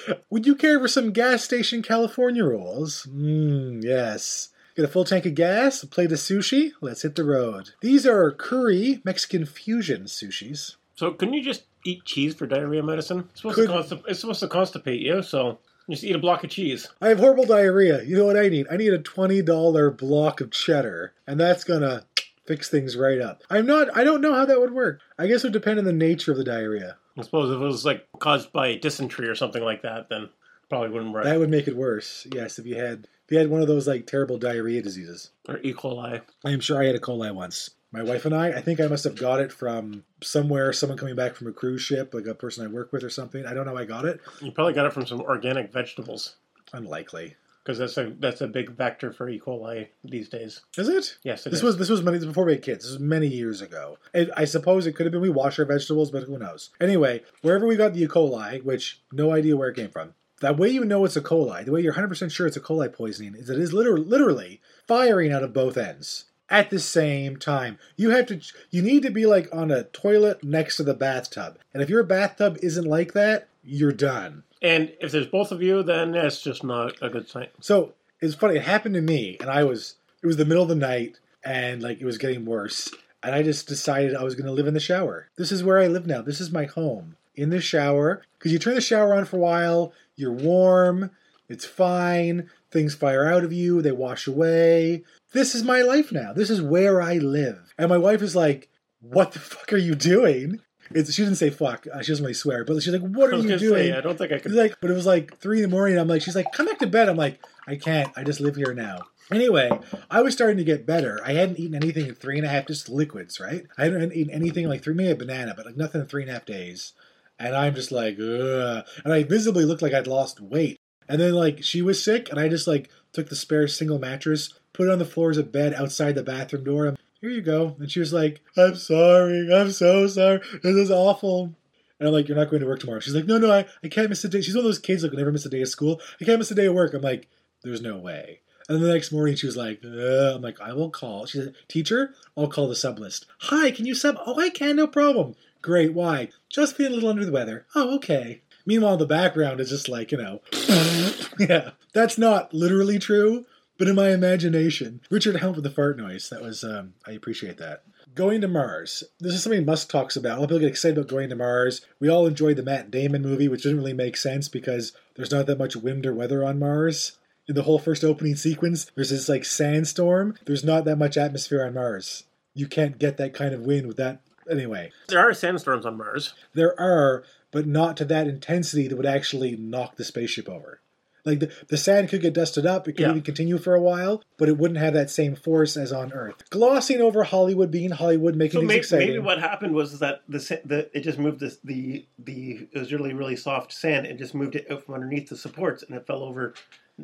Would 0.31 0.47
you 0.47 0.55
care 0.55 0.81
for 0.81 0.89
some 0.89 1.13
gas 1.13 1.45
station 1.45 1.83
California 1.83 2.45
rolls? 2.45 3.07
Mmm, 3.09 3.83
yes. 3.85 4.49
Get 4.75 4.85
a 4.85 4.89
full 4.89 5.05
tank 5.05 5.27
of 5.27 5.35
gas, 5.35 5.83
a 5.83 5.87
plate 5.87 6.13
of 6.13 6.19
sushi. 6.19 6.71
Let's 6.81 7.03
hit 7.03 7.15
the 7.17 7.25
road. 7.25 7.71
These 7.81 8.07
are 8.07 8.31
curry 8.31 9.01
Mexican 9.05 9.45
fusion 9.45 10.05
sushis. 10.05 10.77
So 10.99 11.13
couldn't 11.13 11.35
you 11.35 11.45
just 11.45 11.63
eat 11.85 12.05
cheese 12.05 12.35
for 12.35 12.49
diarrhea 12.49 12.83
medicine? 12.83 13.21
It's 13.31 13.43
supposed, 13.43 13.55
Could- 13.55 13.69
to, 13.69 13.73
constip- 13.73 14.09
it's 14.09 14.19
supposed 14.19 14.41
to 14.41 14.49
constipate 14.49 15.01
you, 15.01 15.23
so 15.23 15.61
just 15.89 16.03
eat 16.03 16.17
a 16.17 16.19
block 16.19 16.43
of 16.43 16.51
cheese. 16.51 16.89
I 17.01 17.11
have 17.11 17.21
horrible 17.21 17.47
diarrhea. 17.47 18.03
You 18.03 18.17
know 18.17 18.25
what 18.25 18.37
I 18.37 18.49
need? 18.49 18.67
I 18.69 18.77
need 18.77 18.93
a 18.93 18.99
$20 18.99 19.97
block 19.97 20.41
of 20.41 20.51
cheddar, 20.51 21.13
and 21.25 21.39
that's 21.39 21.63
gonna 21.63 22.05
fix 22.47 22.69
things 22.69 22.97
right 22.97 23.21
up. 23.21 23.45
I'm 23.49 23.65
not, 23.65 23.97
I 23.97 24.03
don't 24.03 24.21
know 24.21 24.35
how 24.35 24.45
that 24.45 24.59
would 24.59 24.73
work. 24.73 25.01
I 25.17 25.29
guess 25.29 25.45
it 25.45 25.47
would 25.47 25.53
depend 25.53 25.79
on 25.79 25.85
the 25.85 25.93
nature 25.93 26.33
of 26.33 26.37
the 26.39 26.43
diarrhea. 26.43 26.97
I 27.17 27.23
suppose 27.23 27.49
if 27.55 27.61
it 27.61 27.65
was 27.65 27.85
like 27.85 28.09
caused 28.19 28.53
by 28.53 28.75
dysentery 28.75 29.29
or 29.29 29.37
something 29.37 29.63
like 29.63 29.83
that, 29.83 30.09
then 30.09 30.29
probably 30.69 30.89
wouldn't 30.89 31.13
work. 31.13 31.23
That 31.23 31.39
would 31.39 31.49
make 31.49 31.69
it 31.69 31.77
worse. 31.77 32.27
Yes, 32.35 32.59
if 32.59 32.67
you 32.67 32.75
had, 32.75 33.07
if 33.25 33.31
you 33.31 33.39
had 33.39 33.51
one 33.51 33.63
of 33.63 33.69
those 33.69 33.87
like 33.87 34.09
terrible 34.09 34.37
diarrhea 34.37 34.83
diseases. 34.83 35.31
or 35.49 35.59
E. 35.59 35.73
coli. 35.73 36.23
I 36.45 36.51
am 36.51 36.59
sure 36.59 36.83
I 36.83 36.87
had 36.87 36.97
E. 36.97 36.99
coli 36.99 37.33
once. 37.33 37.71
My 37.91 38.03
wife 38.03 38.27
and 38.27 38.35
I, 38.35 38.49
I 38.49 38.61
think 38.61 38.81
I 38.81 38.87
must 38.87 39.05
have 39.05 39.17
got 39.17 39.41
it 39.41 39.51
from 39.51 40.05
somewhere, 40.23 40.73
someone 40.75 40.99
coming 40.99 41.17
back 41.17 41.35
from 41.35 41.47
a 41.47 41.53
cruise 41.53 41.81
ship, 41.81 42.13
like 42.13 42.27
a 42.27 42.35
person 42.35 42.65
I 42.65 42.69
work 42.69 42.93
with 42.93 43.03
or 43.03 43.09
something. 43.11 43.47
I 43.47 43.55
don't 43.55 43.65
know 43.65 43.73
how 43.75 43.79
I 43.81 43.87
got 43.87 44.05
it. 44.05 44.21
You 44.43 44.51
probably 44.53 44.75
got 44.75 44.87
it 44.87 44.93
from 44.93 45.07
some 45.07 45.21
organic 45.23 45.73
vegetables 45.73 46.37
Unlikely. 46.75 47.37
because 47.65 47.79
that's 47.79 47.97
a 47.97 48.13
that's 48.19 48.43
a 48.43 48.47
big 48.47 48.77
vector 48.77 49.11
for 49.11 49.27
E. 49.31 49.41
coli 49.41 49.89
these 50.05 50.29
days. 50.29 50.61
Is 50.77 50.89
it? 50.91 51.17
Yes, 51.23 51.47
it 51.47 51.51
This 51.51 51.61
is. 51.61 51.65
was 51.65 51.77
this 51.79 51.89
was 51.89 52.03
many 52.03 52.19
before 52.19 52.45
we 52.45 52.53
had 52.53 52.63
kids. 52.63 52.85
This 52.85 52.93
was 52.93 53.01
many 53.01 53.27
years 53.27 53.63
ago. 53.63 53.97
And 54.13 54.31
I 54.37 54.45
suppose 54.45 54.87
it 54.87 54.93
could 54.93 55.07
have 55.07 55.13
been 55.13 55.23
we 55.23 55.31
wash 55.31 55.59
our 55.59 55.65
vegetables, 55.65 56.11
but 56.11 56.25
who 56.25 56.39
knows? 56.39 56.69
Anyway, 56.83 57.23
wherever 57.41 57.67
we 57.67 57.77
got 57.77 57.95
the 57.95 58.03
E. 58.03 58.07
coli, 58.07 58.63
which 58.63 59.01
no 59.13 59.33
idea 59.33 59.57
where 59.57 59.71
it 59.71 59.77
came 59.77 59.89
from. 59.91 60.13
That 60.41 60.59
way 60.59 60.69
you 60.69 60.85
know 60.85 61.05
it's 61.07 61.17
a 61.17 61.21
coli, 61.23 61.65
the 61.65 61.73
way 61.73 61.81
you're 61.81 61.95
100% 61.95 62.31
sure 62.31 62.47
it's 62.47 62.57
a 62.57 62.61
coli 62.61 62.93
poisoning, 62.93 63.35
is 63.35 63.49
that 63.49 63.55
it 63.57 63.63
is 63.63 63.73
literally, 63.73 64.05
literally 64.05 64.61
firing 64.87 65.33
out 65.33 65.43
of 65.43 65.53
both 65.53 65.77
ends 65.77 66.27
at 66.51 66.71
the 66.71 66.79
same 66.79 67.37
time. 67.37 67.79
You 67.97 68.11
have 68.11 68.27
to, 68.27 68.41
you 68.71 68.83
need 68.83 69.03
to 69.03 69.11
be 69.11 69.27
like 69.27 69.49
on 69.53 69.71
a 69.71 69.85
toilet 69.85 70.43
next 70.43 70.77
to 70.77 70.83
the 70.83 70.95
bathtub. 70.95 71.59
And 71.75 71.83
if 71.83 71.91
your 71.91 72.03
bathtub 72.03 72.59
isn't 72.63 72.87
like 72.87 73.13
that, 73.13 73.49
you're 73.63 73.93
done. 73.93 74.45
and 74.63 74.93
if 75.01 75.13
there's 75.13 75.27
both 75.27 75.53
of 75.53 75.63
you, 75.63 75.83
then 75.83 76.13
that's 76.13 76.41
just 76.43 76.65
not 76.65 76.95
a 77.03 77.09
good 77.11 77.29
sign. 77.29 77.49
So 77.61 77.93
it's 78.21 78.35
funny. 78.35 78.57
It 78.57 78.63
happened 78.63 78.95
to 78.95 79.01
me, 79.03 79.37
and 79.41 79.51
I 79.51 79.63
was. 79.65 79.95
It 80.23 80.27
was 80.27 80.37
the 80.37 80.45
middle 80.45 80.65
of 80.65 80.69
the 80.69 80.75
night, 80.75 81.21
and 81.45 81.81
like 81.83 82.01
it 82.01 82.05
was 82.05 82.19
getting 82.19 82.45
worse. 82.45 82.91
And 83.23 83.35
I 83.35 83.43
just 83.43 83.69
decided 83.69 84.17
I 84.17 84.25
was 84.25 84.35
going 84.35 84.47
to 84.47 84.53
live 84.53 84.67
in 84.67 84.75
the 84.75 84.81
shower. 84.81 85.29
This 85.37 85.53
is 85.53 85.63
where 85.63 85.79
I 85.79 85.87
live 85.87 86.07
now. 86.07 86.23
This 86.23 86.41
is 86.41 86.51
my 86.51 86.65
home 86.65 87.17
in 87.37 87.51
the 87.51 87.61
shower. 87.61 88.23
Because 88.39 88.53
you 88.53 88.59
turn 88.59 88.75
the 88.75 88.81
shower 88.81 89.15
on 89.15 89.25
for 89.27 89.37
a 89.37 89.41
while, 89.41 89.93
you're 90.17 90.33
warm, 90.33 91.11
it's 91.49 91.65
fine. 91.65 92.49
Things 92.71 92.95
fire 92.95 93.27
out 93.27 93.45
of 93.45 93.53
you, 93.53 93.83
they 93.83 93.93
wash 93.93 94.27
away. 94.27 95.03
This 95.33 95.55
is 95.55 95.63
my 95.63 95.83
life 95.83 96.13
now. 96.13 96.33
This 96.33 96.51
is 96.51 96.63
where 96.63 97.01
I 97.03 97.15
live. 97.15 97.75
And 97.79 97.89
my 97.89 97.99
wife 97.99 98.23
is 98.23 98.37
like, 98.37 98.69
What 99.01 99.33
the 99.33 99.39
fuck 99.39 99.73
are 99.73 99.79
you 99.79 99.95
doing? 99.95 100.61
It's, 100.91 101.13
she 101.13 101.23
didn't 101.23 101.37
say 101.37 101.51
fuck. 101.51 101.87
Uh, 101.93 102.01
she 102.03 102.13
doesn't 102.13 102.25
really 102.25 102.33
swear, 102.35 102.65
but 102.65 102.83
she's 102.83 102.95
like, 102.95 103.03
"What 103.03 103.33
are 103.33 103.37
you 103.37 103.59
doing?" 103.59 103.89
say, 103.89 103.93
I 103.93 104.01
don't 104.01 104.17
think 104.17 104.33
I 104.33 104.39
could. 104.39 104.53
like, 104.53 104.81
but 104.81 104.91
it 104.91 104.95
was 104.95 105.05
like 105.05 105.37
three 105.37 105.59
in 105.59 105.63
the 105.63 105.77
morning. 105.77 105.99
I'm 105.99 106.09
like, 106.09 106.23
she's 106.23 106.35
like, 106.35 106.51
come 106.53 106.65
back 106.65 106.79
to 106.79 106.87
bed. 106.87 107.11
I'm 107.11 107.17
like, 107.17 107.41
I 107.67 107.77
can't. 107.77 108.11
I 108.17 108.25
just 108.25 108.41
live 108.41 108.57
here 108.57 108.73
now. 108.73 109.01
Anyway, 109.31 109.71
I 110.11 110.23
was 110.23 110.33
starting 110.33 110.57
to 110.57 110.65
get 110.65 110.87
better. 110.87 111.21
I 111.23 111.35
hadn't 111.35 111.59
eaten 111.59 111.75
anything 111.75 112.07
in 112.07 112.15
three 112.15 112.39
and 112.39 112.47
a 112.47 112.49
half, 112.49 112.67
just 112.67 112.89
liquids, 112.89 113.39
right? 113.39 113.67
I 113.77 113.85
hadn't 113.85 114.15
eaten 114.15 114.33
anything 114.33 114.67
like 114.67 114.83
three, 114.83 114.95
maybe 114.95 115.11
a 115.11 115.17
banana, 115.17 115.53
but 115.55 115.67
like 115.67 115.77
nothing 115.77 116.01
in 116.01 116.07
three 116.07 116.23
and 116.23 116.31
a 116.31 116.35
half 116.35 116.47
days. 116.47 116.95
And 117.39 117.55
I'm 117.55 117.75
just 117.75 117.93
like, 117.93 118.15
ugh. 118.19 118.87
And 119.05 119.13
I 119.13 119.25
visibly 119.25 119.67
looked 119.67 119.83
like 119.83 119.93
I'd 119.93 120.07
lost 120.07 120.41
weight. 120.41 120.79
And 121.09 121.21
then 121.21 121.33
like 121.35 121.63
she 121.63 121.83
was 121.83 122.03
sick, 122.03 122.31
and 122.31 122.39
I 122.39 122.49
just 122.49 122.67
like 122.67 122.91
took 123.13 123.29
the 123.29 123.37
spare 123.37 123.69
single 123.69 123.99
mattress, 123.99 124.53
put 124.73 124.89
it 124.89 124.93
on 124.93 124.99
the 124.99 125.05
floor 125.05 125.31
as 125.31 125.39
a 125.39 125.43
bed 125.43 125.75
outside 125.75 126.15
the 126.15 126.23
bathroom 126.23 126.65
door. 126.65 126.87
I'm, 126.87 126.97
Here 127.21 127.31
you 127.31 127.43
go. 127.43 127.77
And 127.79 127.91
she 127.91 128.01
was 128.01 128.13
like, 128.13 128.41
I'm 128.57 128.77
sorry. 128.77 129.49
I'm 129.53 129.71
so 129.71 130.07
sorry. 130.07 130.41
This 130.63 130.77
is 130.77 130.91
awful. 130.91 131.55
And 131.99 132.07
I'm 132.07 132.15
like, 132.15 132.29
you're 132.29 132.37
not 132.37 132.49
going 132.49 132.61
to 132.61 132.69
work 132.69 132.79
tomorrow. 132.79 133.01
She's 133.01 133.15
like, 133.15 133.27
no, 133.27 133.39
no, 133.39 133.51
I, 133.51 133.67
I 133.83 133.89
can't 133.89 134.09
miss 134.09 134.23
a 134.23 134.29
day. 134.29 134.41
She's 134.41 134.55
one 134.55 134.61
of 134.61 134.69
those 134.69 134.79
kids 134.79 135.03
that 135.03 135.09
can 135.09 135.19
never 135.19 135.33
miss 135.33 135.47
a 135.47 135.51
day 135.51 135.63
of 135.63 135.69
school. 135.69 136.01
I 136.21 136.25
can't 136.25 136.39
miss 136.39 136.51
a 136.51 136.55
day 136.55 136.67
of 136.67 136.75
work. 136.75 136.95
I'm 136.95 137.03
like, 137.03 137.29
there's 137.65 137.83
no 137.83 137.97
way. 137.97 138.41
And 138.69 138.77
then 138.77 138.87
the 138.87 138.93
next 138.93 139.11
morning, 139.11 139.35
she 139.35 139.47
was 139.47 139.57
like, 139.57 139.81
uh, 139.85 140.35
I'm 140.37 140.43
like, 140.43 140.61
I 140.61 140.75
will 140.75 140.91
call. 140.91 141.27
She 141.27 141.39
said, 141.39 141.55
teacher, 141.67 142.15
I'll 142.37 142.49
call 142.49 142.69
the 142.69 142.77
sub 142.77 142.99
list. 142.99 143.27
Hi, 143.39 143.71
can 143.71 143.87
you 143.87 143.95
sub? 143.95 144.17
Oh, 144.27 144.39
I 144.39 144.51
can, 144.51 144.77
no 144.77 144.87
problem. 144.87 145.35
Great, 145.61 145.95
why? 145.95 146.29
Just 146.51 146.77
feeling 146.77 146.93
a 146.93 146.95
little 146.97 147.11
under 147.11 147.25
the 147.25 147.33
weather. 147.33 147.67
Oh, 147.75 147.97
okay. 147.97 148.43
Meanwhile, 148.69 148.93
in 148.93 148.99
the 148.99 149.07
background 149.07 149.61
is 149.61 149.71
just 149.71 149.89
like, 149.89 150.13
you 150.13 150.19
know, 150.19 150.43
yeah, 151.39 151.71
that's 151.95 152.19
not 152.19 152.53
literally 152.53 152.99
true, 152.99 153.47
but 153.79 153.89
in 153.89 153.95
my 153.97 154.11
imagination, 154.11 155.01
Richard 155.11 155.37
helped 155.37 155.57
with 155.57 155.65
the 155.65 155.71
fart 155.71 155.97
noise. 155.97 156.29
That 156.29 156.43
was, 156.43 156.63
um, 156.63 156.93
I 157.07 157.13
appreciate 157.13 157.57
that. 157.57 157.85
Going 158.15 158.43
to 158.43 158.49
Mars. 158.49 159.05
This 159.21 159.33
is 159.33 159.43
something 159.43 159.65
Musk 159.65 159.89
talks 159.89 160.17
about. 160.17 160.37
A 160.37 160.41
lot 160.41 160.45
of 160.45 160.49
people 160.51 160.61
get 160.61 160.69
excited 160.69 160.99
about 160.99 161.09
going 161.09 161.31
to 161.31 161.35
Mars. 161.37 161.81
We 161.99 162.11
all 162.11 162.27
enjoyed 162.27 162.57
the 162.57 162.63
Matt 162.63 162.91
Damon 162.91 163.23
movie, 163.23 163.49
which 163.49 163.63
doesn't 163.63 163.79
really 163.79 163.95
make 163.95 164.19
sense 164.19 164.49
because 164.51 164.93
there's 165.15 165.33
not 165.33 165.47
that 165.47 165.59
much 165.59 165.75
wind 165.75 166.05
or 166.05 166.13
weather 166.13 166.45
on 166.45 166.59
Mars. 166.59 167.13
In 167.49 167.55
the 167.55 167.63
whole 167.63 167.79
first 167.79 168.05
opening 168.05 168.37
sequence, 168.37 168.91
there's 168.95 169.09
this 169.09 169.31
like 169.31 169.47
sandstorm. 169.47 170.35
There's 170.45 170.63
not 170.65 170.85
that 170.85 170.97
much 170.97 171.17
atmosphere 171.17 171.65
on 171.65 171.73
Mars. 171.73 172.25
You 172.53 172.67
can't 172.67 172.99
get 172.99 173.17
that 173.17 173.33
kind 173.33 173.55
of 173.55 173.63
wind 173.63 173.87
with 173.87 173.97
that. 173.97 174.21
Anyway, 174.51 174.91
There 175.09 175.19
are 175.21 175.33
sandstorms 175.33 175.87
on 175.87 175.97
Mars. 175.97 176.35
there 176.55 176.79
are, 176.79 177.23
but 177.51 177.67
not 177.67 177.97
to 177.99 178.05
that 178.07 178.27
intensity 178.27 178.89
that 178.89 178.97
would 178.97 179.07
actually 179.07 179.57
knock 179.57 179.97
the 179.97 180.05
spaceship 180.05 180.49
over. 180.49 180.81
Like 181.25 181.41
the, 181.41 181.53
the 181.69 181.77
sand 181.77 182.09
could 182.09 182.23
get 182.23 182.33
dusted 182.33 182.65
up, 182.65 182.89
it 182.89 182.93
could 182.93 183.01
Yeah. 183.03 183.11
even 183.11 183.23
continue 183.23 183.59
for 183.59 183.75
a 183.75 183.81
while, 183.83 184.23
but 184.39 184.49
it 184.49 184.57
wouldn't 184.57 184.79
have 184.79 184.95
that 184.95 185.11
same 185.11 185.35
force 185.37 185.77
as 185.77 185.93
on 185.93 186.13
Earth. 186.13 186.49
Glossing 186.49 187.01
over 187.03 187.25
Hollywood 187.25 187.71
being 187.71 187.91
Hollywood, 187.91 188.35
making 188.35 188.53
So 188.53 188.61
things 188.61 188.69
maybe, 188.69 188.79
exciting. 188.79 189.09
maybe 189.09 189.19
what 189.19 189.39
happened 189.41 189.75
was 189.75 189.99
that 189.99 190.23
the, 190.29 190.39
the 190.65 190.89
it 190.97 191.01
just 191.03 191.19
moved 191.19 191.41
this, 191.41 191.59
the 191.63 192.07
the 192.19 192.69
it 192.73 192.79
was 192.79 192.93
really 192.93 193.13
really 193.13 193.37
soft 193.37 193.73
sand 193.73 194.07
and 194.07 194.19
just 194.19 194.35
moved 194.35 194.55
it 194.57 194.71
out 194.71 194.85
from 194.85 194.95
underneath 194.95 195.29
the 195.29 195.37
supports 195.37 195.83
and 195.83 195.95
it 195.97 196.07
fell 196.07 196.23
over. 196.23 196.55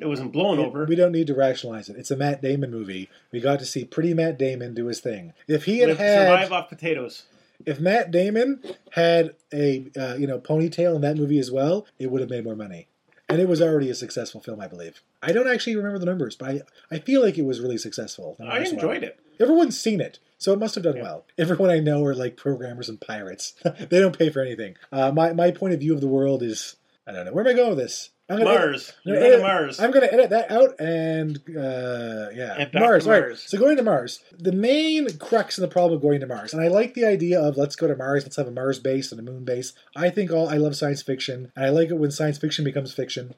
It 0.01 0.07
wasn't 0.07 0.33
blown 0.33 0.59
over. 0.59 0.87
We 0.87 0.97
don't 0.97 1.13
need 1.13 1.27
to 1.29 1.35
rationalize 1.35 1.89
it. 1.89 1.97
It's 1.97 2.11
a 2.11 2.17
Matt 2.17 2.41
Damon 2.43 2.71
movie. 2.71 3.11
We 3.31 3.41
got 3.41 3.59
to 3.61 3.65
see 3.67 3.85
pretty 3.85 4.13
Matt 4.15 4.39
Damon 4.39 4.75
do 4.75 4.87
his 4.87 4.99
thing. 5.01 5.35
If 5.47 5.67
he 5.67 5.79
had 5.81 5.91
Live- 5.91 5.99
had, 5.99 6.29
survive 6.29 6.53
off 6.53 6.69
potatoes. 6.69 7.25
If 7.67 7.81
Matt 7.81 8.11
Damon 8.11 8.63
had 8.93 9.35
a 9.53 9.87
uh, 9.99 10.15
you 10.17 10.27
know 10.27 10.39
ponytail 10.39 10.95
in 10.95 11.01
that 11.03 11.17
movie 11.17 11.39
as 11.39 11.51
well, 11.51 11.87
it 11.99 12.11
would 12.11 12.21
have 12.21 12.31
made 12.31 12.45
more 12.45 12.57
money. 12.57 12.89
And 13.29 13.41
it 13.41 13.49
was 13.49 13.63
already 13.63 13.89
a 13.89 13.95
successful 13.95 14.43
film, 14.43 14.61
I 14.61 14.69
believe. 14.69 15.01
I 15.23 15.33
don't 15.33 15.49
actually 15.49 15.77
remember 15.77 15.99
the 15.99 16.05
numbers, 16.05 16.37
but 16.37 16.49
I, 16.51 16.61
I 16.91 16.99
feel 16.99 17.23
like 17.23 17.39
it 17.39 17.47
was 17.47 17.59
really 17.59 17.79
successful. 17.79 18.37
I 18.39 18.59
enjoyed 18.59 19.03
it. 19.03 19.19
Everyone's 19.41 19.81
seen 19.81 20.03
it, 20.03 20.19
so 20.37 20.53
it 20.53 20.59
must 20.59 20.75
have 20.75 20.85
done 20.85 20.97
Yeah. 20.97 21.03
well. 21.05 21.25
Everyone 21.39 21.71
I 21.71 21.79
know 21.81 22.05
are 22.05 22.15
like 22.15 22.37
programmers 22.37 22.91
and 22.91 23.01
pirates. 23.01 23.55
they 23.65 23.99
don't 23.99 24.17
pay 24.19 24.29
for 24.29 24.41
anything. 24.43 24.77
Uh, 24.93 25.11
my 25.11 25.33
my 25.33 25.51
point 25.51 25.73
of 25.73 25.81
view 25.81 25.95
of 25.95 26.01
the 26.03 26.07
world 26.09 26.43
is 26.43 26.77
I 27.07 27.13
don't 27.13 27.25
know. 27.25 27.33
Where 27.33 27.45
am 27.47 27.51
I 27.51 27.57
going 27.57 27.71
with 27.71 27.79
this? 27.79 28.11
I'm 28.29 28.39
gonna 28.39 28.51
Mars. 28.59 28.93
I'm 29.05 29.13
You're 29.13 29.21
to 29.21 29.27
edit- 29.27 29.43
Mars. 29.43 29.81
I'm 29.81 29.91
going 29.91 30.07
to 30.09 30.13
edit 30.13 30.31
that 30.31 30.51
out 30.51 30.81
and 30.81 31.37
uh, 31.51 32.31
yeah, 32.35 32.55
And 32.59 32.71
Mars. 32.75 33.05
to 33.05 33.11
All 33.11 33.15
right. 33.21 33.27
Mars. 33.29 33.45
So 33.47 33.59
going 33.59 33.77
to 33.77 33.83
Mars. 33.83 34.21
The 34.39 34.53
main 34.53 35.19
crux 35.19 35.59
of 35.59 35.63
the 35.63 35.69
problem 35.69 35.97
of 35.97 36.03
going 36.03 36.21
to 36.21 36.27
Mars, 36.27 36.55
and 36.55 36.63
I 36.63 36.69
like 36.69 36.95
the 36.95 37.05
idea 37.05 37.39
of 37.41 37.57
let's 37.59 37.77
go 37.77 37.87
to 37.87 37.95
Mars. 37.97 38.25
Let's 38.25 38.37
have 38.37 38.49
a 38.49 38.51
Mars 38.51 38.79
base 38.79 39.13
and 39.13 39.21
a 39.21 39.23
Moon 39.23 39.45
base. 39.45 39.75
I 39.95 40.09
think 40.09 40.31
all 40.31 40.49
I 40.49 40.57
love 40.57 40.75
science 40.77 41.03
fiction, 41.03 41.53
and 41.55 41.65
I 41.67 41.69
like 41.69 41.91
it 41.91 41.99
when 41.99 42.11
science 42.11 42.39
fiction 42.39 42.65
becomes 42.65 42.95
fiction. 42.95 43.35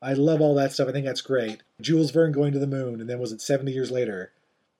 I 0.00 0.12
love 0.12 0.40
all 0.40 0.54
that 0.54 0.70
stuff. 0.72 0.88
I 0.88 0.92
think 0.92 1.06
that's 1.06 1.20
great. 1.20 1.62
Jules 1.80 2.12
Verne 2.12 2.30
going 2.30 2.52
to 2.52 2.60
the 2.60 2.68
moon, 2.68 3.00
and 3.00 3.10
then 3.10 3.18
was 3.18 3.32
it 3.32 3.40
70 3.40 3.72
years 3.72 3.90
later? 3.90 4.30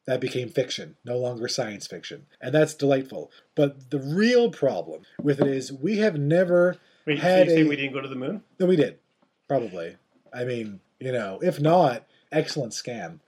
That 0.07 0.21
became 0.21 0.49
fiction, 0.49 0.97
no 1.05 1.19
longer 1.19 1.49
science 1.49 1.87
fiction. 1.87 2.27
And 2.41 2.55
that's 2.55 2.73
delightful. 2.73 3.31
But 3.57 3.91
the 3.91 3.99
real 3.99 4.51
problem 4.51 5.03
with 5.21 5.39
it 5.41 5.49
is 5.49 5.71
we 5.73 5.99
have 5.99 6.17
never 6.17 6.77
Wait, 7.07 7.19
so 7.19 7.23
had 7.25 7.49
you 7.49 7.55
say 7.57 7.63
a- 7.63 7.69
we 7.69 7.77
didn't 7.77 7.93
go 7.93 8.01
to 8.01 8.09
the 8.09 8.15
moon? 8.15 8.43
no, 8.61 8.65
we 8.67 8.77
did. 8.77 9.01
Probably. 9.49 9.97
I 10.33 10.45
mean, 10.45 10.81
you 11.01 11.11
know, 11.13 11.39
if 11.43 11.61
not, 11.61 12.05
excellent 12.31 12.73
scam. 12.73 13.21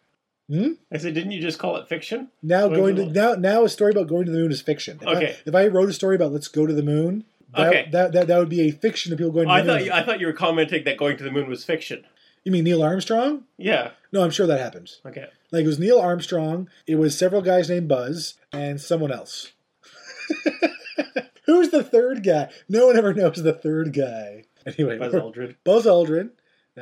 Hmm? 0.49 0.73
I 0.93 0.99
said, 0.99 1.15
didn't 1.15 1.31
you 1.33 1.41
just 1.41 1.59
call 1.59 1.77
it 1.77 1.89
fiction? 1.89 2.29
Now 2.43 2.67
Wait, 2.69 2.77
going 2.77 2.97
to 2.97 3.07
now 3.07 3.35
now 3.35 3.65
a 3.65 3.69
story 3.69 3.93
about 3.93 4.09
going 4.09 4.27
to 4.27 4.33
the 4.33 4.39
moon 4.39 4.51
is 4.53 4.61
fiction. 4.61 4.99
If 5.01 5.07
Okay. 5.07 5.37
I, 5.47 5.49
if 5.49 5.55
I 5.55 5.67
wrote 5.69 5.89
a 5.89 5.93
story 5.93 6.17
about 6.17 6.33
let's 6.33 6.49
go 6.49 6.67
to 6.67 6.73
the 6.75 6.83
moon, 6.83 7.25
that, 7.57 7.69
Okay. 7.69 7.89
that, 7.93 8.13
that 8.13 8.27
that 8.27 8.39
would 8.39 8.49
be 8.49 8.63
a 8.63 8.71
fiction 8.73 9.13
of 9.13 9.19
people 9.19 9.33
going 9.33 9.47
to 9.49 9.53
I 9.55 9.61
the 9.63 9.67
thought 9.69 9.77
moon. 9.79 9.87
you, 9.87 9.93
I 9.93 10.03
thought 10.03 10.21
you 10.21 10.27
were 10.27 10.33
commenting 10.33 10.85
that 10.85 10.97
going 10.97 11.17
to 11.19 11.25
the 11.25 11.31
moon 11.31 11.49
was 11.49 11.65
fiction. 11.65 12.05
you 12.45 12.51
mean 12.53 12.65
Neil 12.65 12.83
Armstrong? 12.83 13.45
Yeah. 13.59 13.93
No, 14.13 14.23
I'm 14.25 14.31
sure 14.31 14.47
that 14.49 14.59
happened. 14.61 14.91
Okay. 15.07 15.27
Like 15.53 15.65
it 15.65 15.69
was 15.69 15.79
Neil 15.79 16.01
Armstrong. 16.01 16.69
It 16.87 16.97
was 16.97 17.17
several 17.17 17.43
guys 17.43 17.71
named 17.71 17.87
Buzz 17.89 18.35
and 18.53 18.81
someone 18.81 19.13
else. 19.13 19.53
Who's 21.47 21.71
the 21.71 21.83
third 21.83 22.23
guy? 22.25 22.51
No 22.69 22.87
one 22.87 22.97
ever 22.97 23.13
knows 23.15 23.43
the 23.43 23.53
third 23.53 23.93
guy. 23.93 24.45
Anyway, 24.67 24.99
Buzz 24.99 25.15
Aldrin. 25.15 25.57
Buzz 25.65 25.87
Aldrin, 25.87 26.31
uh, 26.77 26.81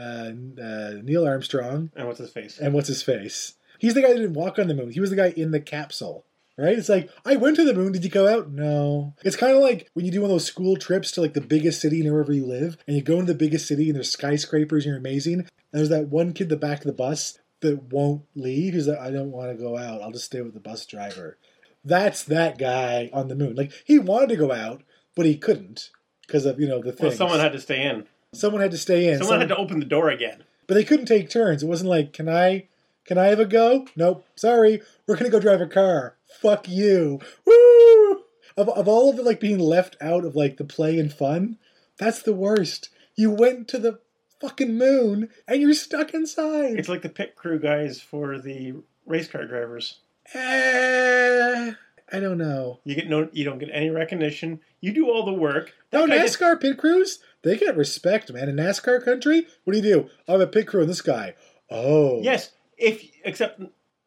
uh, 0.62 1.00
Neil 1.02 1.26
Armstrong, 1.26 1.90
And 1.96 2.06
what's 2.06 2.18
his 2.18 2.30
face? 2.30 2.58
and 2.58 2.74
what's 2.74 2.88
his 2.88 3.02
face? 3.02 3.54
He's 3.78 3.94
the 3.94 4.02
guy 4.02 4.08
that 4.08 4.16
didn't 4.16 4.34
walk 4.34 4.58
on 4.58 4.66
the 4.68 4.74
moon. 4.74 4.90
He 4.90 5.00
was 5.00 5.10
the 5.10 5.16
guy 5.16 5.32
in 5.36 5.50
the 5.52 5.60
capsule. 5.60 6.24
Right? 6.60 6.76
It's 6.76 6.88
like, 6.88 7.08
I 7.24 7.36
went 7.36 7.54
to 7.54 7.64
the 7.64 7.72
moon. 7.72 7.92
Did 7.92 8.02
you 8.02 8.10
go 8.10 8.26
out? 8.26 8.50
No. 8.50 9.14
It's 9.22 9.36
kind 9.36 9.54
of 9.54 9.62
like 9.62 9.88
when 9.94 10.04
you 10.04 10.10
do 10.10 10.22
one 10.22 10.30
of 10.30 10.34
those 10.34 10.44
school 10.44 10.76
trips 10.76 11.12
to 11.12 11.20
like 11.20 11.34
the 11.34 11.40
biggest 11.40 11.80
city 11.80 12.02
near 12.02 12.12
wherever 12.14 12.32
you 12.32 12.44
live, 12.46 12.76
and 12.88 12.96
you 12.96 13.02
go 13.02 13.20
into 13.20 13.32
the 13.32 13.38
biggest 13.38 13.68
city 13.68 13.86
and 13.86 13.94
there's 13.94 14.10
skyscrapers 14.10 14.84
and 14.84 14.90
you're 14.90 14.98
amazing. 14.98 15.34
And 15.34 15.46
there's 15.70 15.88
that 15.90 16.08
one 16.08 16.32
kid 16.32 16.44
in 16.44 16.48
the 16.48 16.56
back 16.56 16.80
of 16.80 16.86
the 16.86 16.92
bus 16.92 17.38
that 17.60 17.92
won't 17.92 18.22
leave. 18.34 18.74
He's 18.74 18.88
like, 18.88 18.98
I 18.98 19.12
don't 19.12 19.30
want 19.30 19.56
to 19.56 19.62
go 19.62 19.76
out. 19.78 20.02
I'll 20.02 20.10
just 20.10 20.24
stay 20.24 20.40
with 20.40 20.54
the 20.54 20.58
bus 20.58 20.84
driver. 20.84 21.38
That's 21.84 22.24
that 22.24 22.58
guy 22.58 23.08
on 23.12 23.28
the 23.28 23.36
moon. 23.36 23.54
Like 23.54 23.70
he 23.84 24.00
wanted 24.00 24.30
to 24.30 24.36
go 24.36 24.50
out, 24.50 24.82
but 25.14 25.26
he 25.26 25.36
couldn't 25.36 25.90
because 26.28 26.46
of 26.46 26.60
you 26.60 26.68
know 26.68 26.80
the 26.80 26.92
thing. 26.92 27.08
Well, 27.08 27.16
someone 27.16 27.40
had 27.40 27.52
to 27.52 27.60
stay 27.60 27.82
in. 27.84 28.06
someone 28.32 28.62
had 28.62 28.70
to 28.70 28.78
stay 28.78 29.08
in. 29.08 29.18
Someone 29.18 29.40
had 29.40 29.48
to 29.48 29.56
open 29.56 29.80
the 29.80 29.86
door 29.86 30.10
again. 30.10 30.44
But 30.68 30.74
they 30.74 30.84
couldn't 30.84 31.06
take 31.06 31.30
turns. 31.30 31.62
It 31.62 31.66
wasn't 31.66 31.90
like, 31.90 32.12
can 32.12 32.28
I, 32.28 32.68
can 33.06 33.16
I 33.18 33.26
have 33.26 33.40
a 33.40 33.46
go? 33.46 33.86
Nope. 33.96 34.24
Sorry, 34.36 34.82
we're 35.06 35.16
gonna 35.16 35.30
go 35.30 35.40
drive 35.40 35.62
a 35.62 35.66
car. 35.66 36.14
Fuck 36.40 36.68
you. 36.68 37.20
Woo! 37.44 38.22
Of, 38.56 38.68
of 38.68 38.86
all 38.86 39.10
of 39.10 39.18
it, 39.18 39.24
like 39.24 39.40
being 39.40 39.58
left 39.58 39.96
out 40.00 40.24
of 40.24 40.36
like 40.36 40.58
the 40.58 40.64
play 40.64 40.98
and 40.98 41.12
fun, 41.12 41.56
that's 41.96 42.22
the 42.22 42.34
worst. 42.34 42.90
You 43.16 43.30
went 43.30 43.66
to 43.68 43.78
the 43.78 43.98
fucking 44.40 44.76
moon 44.76 45.30
and 45.48 45.60
you're 45.60 45.74
stuck 45.74 46.14
inside. 46.14 46.78
It's 46.78 46.88
like 46.88 47.02
the 47.02 47.08
pit 47.08 47.34
crew 47.34 47.58
guys 47.58 48.00
for 48.00 48.38
the 48.38 48.74
race 49.06 49.28
car 49.28 49.46
drivers. 49.46 50.00
Eh, 50.34 51.72
I 52.12 52.20
don't 52.20 52.38
know. 52.38 52.80
You 52.84 52.94
get 52.94 53.08
no, 53.08 53.28
you 53.32 53.44
don't 53.44 53.58
get 53.58 53.70
any 53.72 53.90
recognition. 53.90 54.60
You 54.80 54.92
do 54.92 55.10
all 55.10 55.24
the 55.24 55.32
work. 55.32 55.72
No, 55.92 56.06
That 56.06 56.12
did- 56.14 56.22
NASCAR 56.30 56.60
pit 56.60 56.78
crews, 56.78 57.18
they 57.42 57.56
get 57.56 57.76
respect, 57.76 58.32
man. 58.32 58.48
In 58.48 58.56
NASCAR 58.56 59.04
country, 59.04 59.46
what 59.64 59.72
do 59.72 59.78
you 59.78 59.82
do? 59.94 60.10
I'm 60.28 60.40
a 60.40 60.46
pit 60.46 60.66
crew 60.68 60.82
in 60.82 60.88
this 60.88 61.00
guy. 61.02 61.34
Oh, 61.70 62.22
yes, 62.22 62.52
if 62.76 63.04
except 63.24 63.60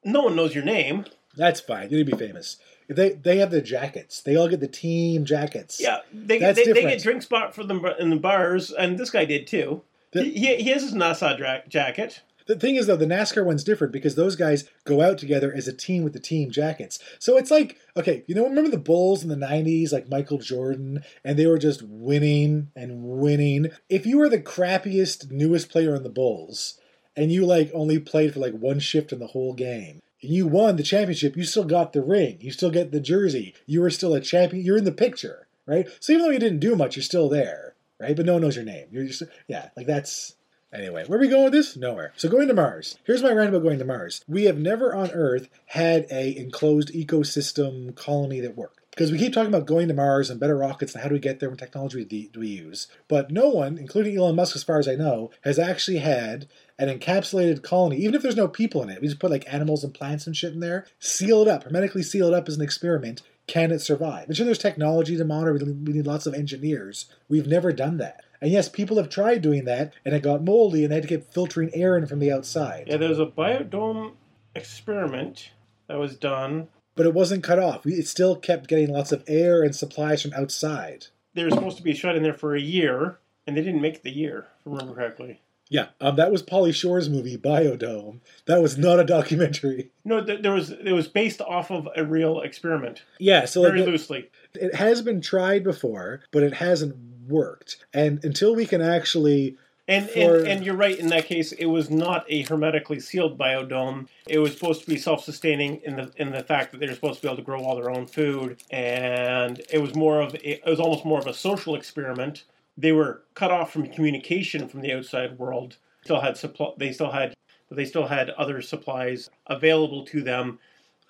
no 0.04 0.22
one 0.24 0.36
knows 0.36 0.56
your 0.56 0.64
name. 0.64 1.06
That's 1.36 1.62
fine. 1.62 1.90
You 1.90 1.98
need 1.98 2.08
to 2.10 2.16
be 2.16 2.26
famous. 2.26 2.58
They 2.90 3.10
they 3.12 3.38
have 3.38 3.52
the 3.52 3.62
jackets. 3.62 4.22
They 4.22 4.36
all 4.36 4.50
get 4.50 4.60
the 4.60 4.68
team 4.68 5.24
jackets. 5.26 5.80
Yeah, 5.80 6.00
they 6.12 6.40
That's 6.40 6.58
they, 6.58 6.72
they 6.74 6.82
get 6.82 7.02
drink 7.04 7.22
spot 7.22 7.54
for 7.56 7.64
them 7.64 7.86
in 8.00 8.10
the 8.10 8.16
bars, 8.18 8.72
and 8.72 8.98
this 8.98 9.10
guy 9.10 9.26
did 9.26 9.48
too. 9.48 9.84
The- 10.12 10.24
he, 10.24 10.32
he, 10.32 10.56
he 10.64 10.70
has 10.72 10.82
his 10.84 10.94
NASA 10.94 11.38
dra- 11.38 11.64
jacket. 11.70 12.22
The 12.52 12.60
thing 12.60 12.76
is 12.76 12.88
though, 12.88 12.98
the 12.98 13.06
NASCAR 13.06 13.46
one's 13.46 13.64
different 13.64 13.94
because 13.94 14.16
those 14.16 14.36
guys 14.36 14.70
go 14.84 15.00
out 15.02 15.18
together 15.18 15.54
as 15.56 15.70
a 15.70 15.74
team 15.74 16.04
with 16.04 16.12
the 16.12 16.20
team 16.20 16.52
jackets. 16.52 17.00
So 17.18 17.38
it's 17.38 17.50
like, 17.50 17.78
okay, 17.96 18.26
you 18.28 18.36
know, 18.36 18.44
remember 18.44 18.70
the 18.70 18.78
Bulls 18.78 19.24
in 19.24 19.30
the 19.30 19.38
'90s, 19.38 19.94
like 19.94 20.10
Michael 20.10 20.38
Jordan, 20.38 21.02
and 21.24 21.40
they 21.40 21.46
were 21.46 21.58
just 21.58 21.82
winning 21.82 22.70
and 22.76 23.04
winning. 23.04 23.68
If 23.88 24.06
you 24.06 24.18
were 24.18 24.28
the 24.28 24.38
crappiest, 24.38 25.32
newest 25.32 25.70
player 25.70 25.96
on 25.96 26.04
the 26.04 26.10
Bulls, 26.10 26.78
and 27.16 27.32
you 27.32 27.46
like 27.46 27.72
only 27.74 28.00
played 28.00 28.34
for 28.34 28.42
like 28.42 28.54
one 28.54 28.80
shift 28.80 29.14
in 29.14 29.20
the 29.20 29.28
whole 29.28 29.54
game. 29.54 30.02
And 30.22 30.32
you 30.32 30.46
won 30.46 30.76
the 30.76 30.84
championship, 30.84 31.38
you 31.38 31.46
still 31.46 31.64
got 31.64 31.94
the 31.94 32.02
ring, 32.02 32.38
you 32.42 32.52
still 32.52 32.70
get 32.70 32.92
the 32.92 33.00
jersey, 33.00 33.56
you 33.66 33.80
were 33.80 33.90
still 33.90 34.14
a 34.14 34.20
champion, 34.20 34.66
you're 34.66 34.78
in 34.78 34.84
the 34.84 34.92
picture, 34.92 35.48
right? 35.66 35.88
So 36.02 36.12
even 36.12 36.26
though 36.26 36.32
you 36.32 36.40
didn't 36.40 36.60
do 36.60 36.76
much, 36.76 36.98
you're 36.98 37.04
still 37.04 37.30
there, 37.30 37.76
right? 37.98 38.14
But 38.14 38.26
no 38.26 38.34
one 38.34 38.42
knows 38.42 38.58
your 38.58 38.66
name. 38.66 38.88
You're 38.92 39.06
just, 39.06 39.24
yeah, 39.48 39.70
like 39.78 39.88
that's 39.88 40.36
Anyway, 40.74 41.04
where 41.06 41.20
are 41.20 41.22
we 41.22 41.28
going 41.28 41.44
with 41.44 41.54
this? 41.54 41.76
Nowhere. 41.76 42.14
So 42.16 42.30
going 42.30 42.48
to 42.48 42.54
Mars. 42.54 42.98
Here's 43.04 43.22
my 43.22 43.32
rant 43.32 43.50
about 43.50 43.64
going 43.64 43.80
to 43.80 43.86
Mars. 43.86 44.24
We 44.28 44.46
have 44.46 44.58
never 44.58 44.96
on 44.96 45.12
Earth 45.12 45.50
had 45.68 46.08
a 46.10 46.38
enclosed 46.38 46.94
ecosystem 46.94 47.94
colony 47.96 48.40
that 48.40 48.56
worked. 48.56 48.80
Because 48.92 49.12
we 49.12 49.18
keep 49.18 49.34
talking 49.34 49.54
about 49.54 49.68
going 49.68 49.88
to 49.88 49.94
Mars 49.94 50.30
and 50.30 50.40
better 50.40 50.58
rockets 50.58 50.94
and 50.94 51.02
how 51.02 51.10
do 51.10 51.14
we 51.14 51.20
get 51.20 51.40
there, 51.40 51.50
what 51.50 51.60
technology 51.60 52.04
do 52.06 52.40
we 52.40 52.48
use. 52.48 52.88
But 53.08 53.32
no 53.32 53.50
one, 53.50 53.78
including 53.78 54.18
Elon 54.18 54.36
Musk 54.36 54.56
as 54.56 54.64
far 54.64 54.80
as 54.80 54.88
I 54.88 54.96
know, 54.96 55.32
has 55.42 55.58
actually 55.58 56.00
had 56.00 56.48
an 56.78 56.88
encapsulated 56.88 57.64
colony, 57.64 57.98
even 57.98 58.16
if 58.16 58.22
there's 58.22 58.36
no 58.36 58.50
people 58.50 58.84
in 58.84 58.90
it. 58.90 59.02
We 59.02 59.08
just 59.08 59.20
put 59.20 59.32
like 59.32 59.52
animals 59.54 59.84
and 59.84 59.94
plants 59.94 60.28
and 60.28 60.36
shit 60.36 60.54
in 60.54 60.60
there, 60.60 60.88
seal 61.00 61.42
it 61.42 61.48
up, 61.48 61.64
hermetically 61.64 62.04
seal 62.04 62.28
it 62.28 62.34
up 62.34 62.50
as 62.50 62.56
an 62.56 62.62
experiment. 62.62 63.22
Can 63.48 63.72
it 63.72 63.80
survive? 63.80 64.28
I'm 64.28 64.34
sure 64.34 64.46
there's 64.46 64.58
technology 64.58 65.18
to 65.18 65.26
monitor. 65.26 65.54
We 65.54 65.94
need 65.94 66.08
lots 66.08 66.26
of 66.26 66.34
engineers. 66.34 67.06
We've 67.28 67.48
never 67.48 67.74
done 67.74 67.98
that. 67.98 68.24
And 68.42 68.52
yes, 68.52 68.68
people 68.68 68.98
have 68.98 69.10
tried 69.10 69.42
doing 69.42 69.66
that, 69.66 69.94
and 70.04 70.16
it 70.16 70.24
got 70.24 70.44
moldy, 70.44 70.84
and 70.84 70.92
they 70.92 70.96
had 70.96 71.04
to 71.04 71.10
get 71.10 71.32
filtering 71.32 71.70
air 71.74 71.96
in 71.96 72.08
from 72.08 72.20
the 72.20 72.32
outside. 72.32 72.88
Yeah, 72.88 72.98
there 72.98 73.10
was 73.10 73.20
a 73.20 73.26
biodome 73.26 74.14
experiment 74.56 75.52
that 75.88 76.00
was 76.00 76.16
done. 76.16 76.68
But 76.96 77.06
it 77.06 77.14
wasn't 77.14 77.44
cut 77.44 77.60
off. 77.60 77.86
It 77.86 78.08
still 78.08 78.36
kept 78.36 78.68
getting 78.68 78.90
lots 78.90 79.12
of 79.12 79.24
air 79.28 79.62
and 79.62 79.76
supplies 79.76 80.22
from 80.22 80.34
outside. 80.34 81.08
They 81.34 81.44
were 81.44 81.52
supposed 81.52 81.78
to 81.78 81.84
be 81.84 81.94
shut 81.94 82.16
in 82.16 82.24
there 82.24 82.34
for 82.34 82.56
a 82.56 82.62
year, 82.62 83.20
and 83.46 83.56
they 83.56 83.62
didn't 83.62 83.82
make 83.82 84.02
the 84.02 84.12
year, 84.12 84.48
if 84.60 84.68
I 84.68 84.72
remember 84.72 84.96
correctly. 84.96 85.40
Yeah, 85.70 85.88
um, 86.02 86.18
that 86.18 86.34
was 86.34 86.44
Pauly 86.44 86.76
Shore's 86.76 87.10
movie 87.10 87.38
Biodome. 87.38 88.20
That 88.46 88.62
was 88.62 88.78
not 88.78 89.00
a 89.00 89.06
documentary. 89.06 89.92
No, 90.04 90.26
th- 90.26 90.42
there 90.42 90.52
was. 90.52 90.72
It 90.72 90.94
was 90.94 91.08
based 91.08 91.42
off 91.42 91.70
of 91.70 91.88
a 91.96 92.04
real 92.04 92.42
experiment. 92.42 93.04
Yeah, 93.20 93.46
so 93.46 93.62
very 93.62 93.82
like, 93.82 93.88
loosely. 93.88 94.32
it 94.56 94.74
has 94.74 95.04
been 95.04 95.22
tried 95.22 95.64
before, 95.64 96.22
but 96.32 96.42
it 96.42 96.56
hasn't 96.56 96.96
worked. 97.32 97.78
And 97.94 98.24
until 98.24 98.54
we 98.56 98.66
can 98.66 98.82
actually 98.82 99.58
And, 99.88 100.10
for- 100.10 100.38
and 100.40 100.48
and 100.48 100.66
you're 100.66 100.76
right. 100.76 100.98
In 100.98 101.08
that 101.08 101.26
case, 101.26 101.52
it 101.54 101.66
was 101.66 101.90
not 101.90 102.26
a 102.30 102.44
hermetically 102.44 103.00
sealed 103.00 103.38
biodome. 103.38 104.08
It 104.28 104.40
was 104.40 104.54
supposed 104.54 104.82
to 104.84 104.88
be 104.88 104.98
self-sustaining 104.98 105.82
in 105.84 105.96
the 105.96 106.12
in 106.18 106.32
the 106.32 106.44
fact 106.44 106.72
that 106.72 106.80
they 106.80 106.88
were 106.88 106.94
supposed 106.94 107.18
to 107.18 107.22
be 107.24 107.28
able 107.28 107.38
to 107.38 107.44
grow 107.44 107.62
all 107.64 107.76
their 107.76 107.90
own 107.90 108.06
food, 108.06 108.62
and 108.70 109.62
it 109.72 109.80
was 109.82 109.96
more 109.96 110.22
of 110.22 110.36
a, 110.36 110.66
it 110.66 110.70
was 110.70 110.80
almost 110.80 111.04
more 111.06 111.20
of 111.20 111.28
a 111.28 111.34
social 111.34 111.76
experiment. 111.76 112.44
They 112.78 112.92
were 112.94 113.24
cut 113.34 113.52
off 113.52 113.72
from 113.74 113.88
communication 113.88 114.68
from 114.68 114.82
the 114.82 114.94
outside 114.94 115.38
world. 115.38 115.78
Still 116.04 116.22
had 116.22 116.38
supply. 116.38 116.72
They 116.78 116.92
still 116.94 117.12
had 117.12 117.36
they 117.70 117.86
still 117.86 118.08
had 118.08 118.30
other 118.32 118.62
supplies 118.62 119.30
available 119.48 120.06
to 120.06 120.22
them, 120.22 120.60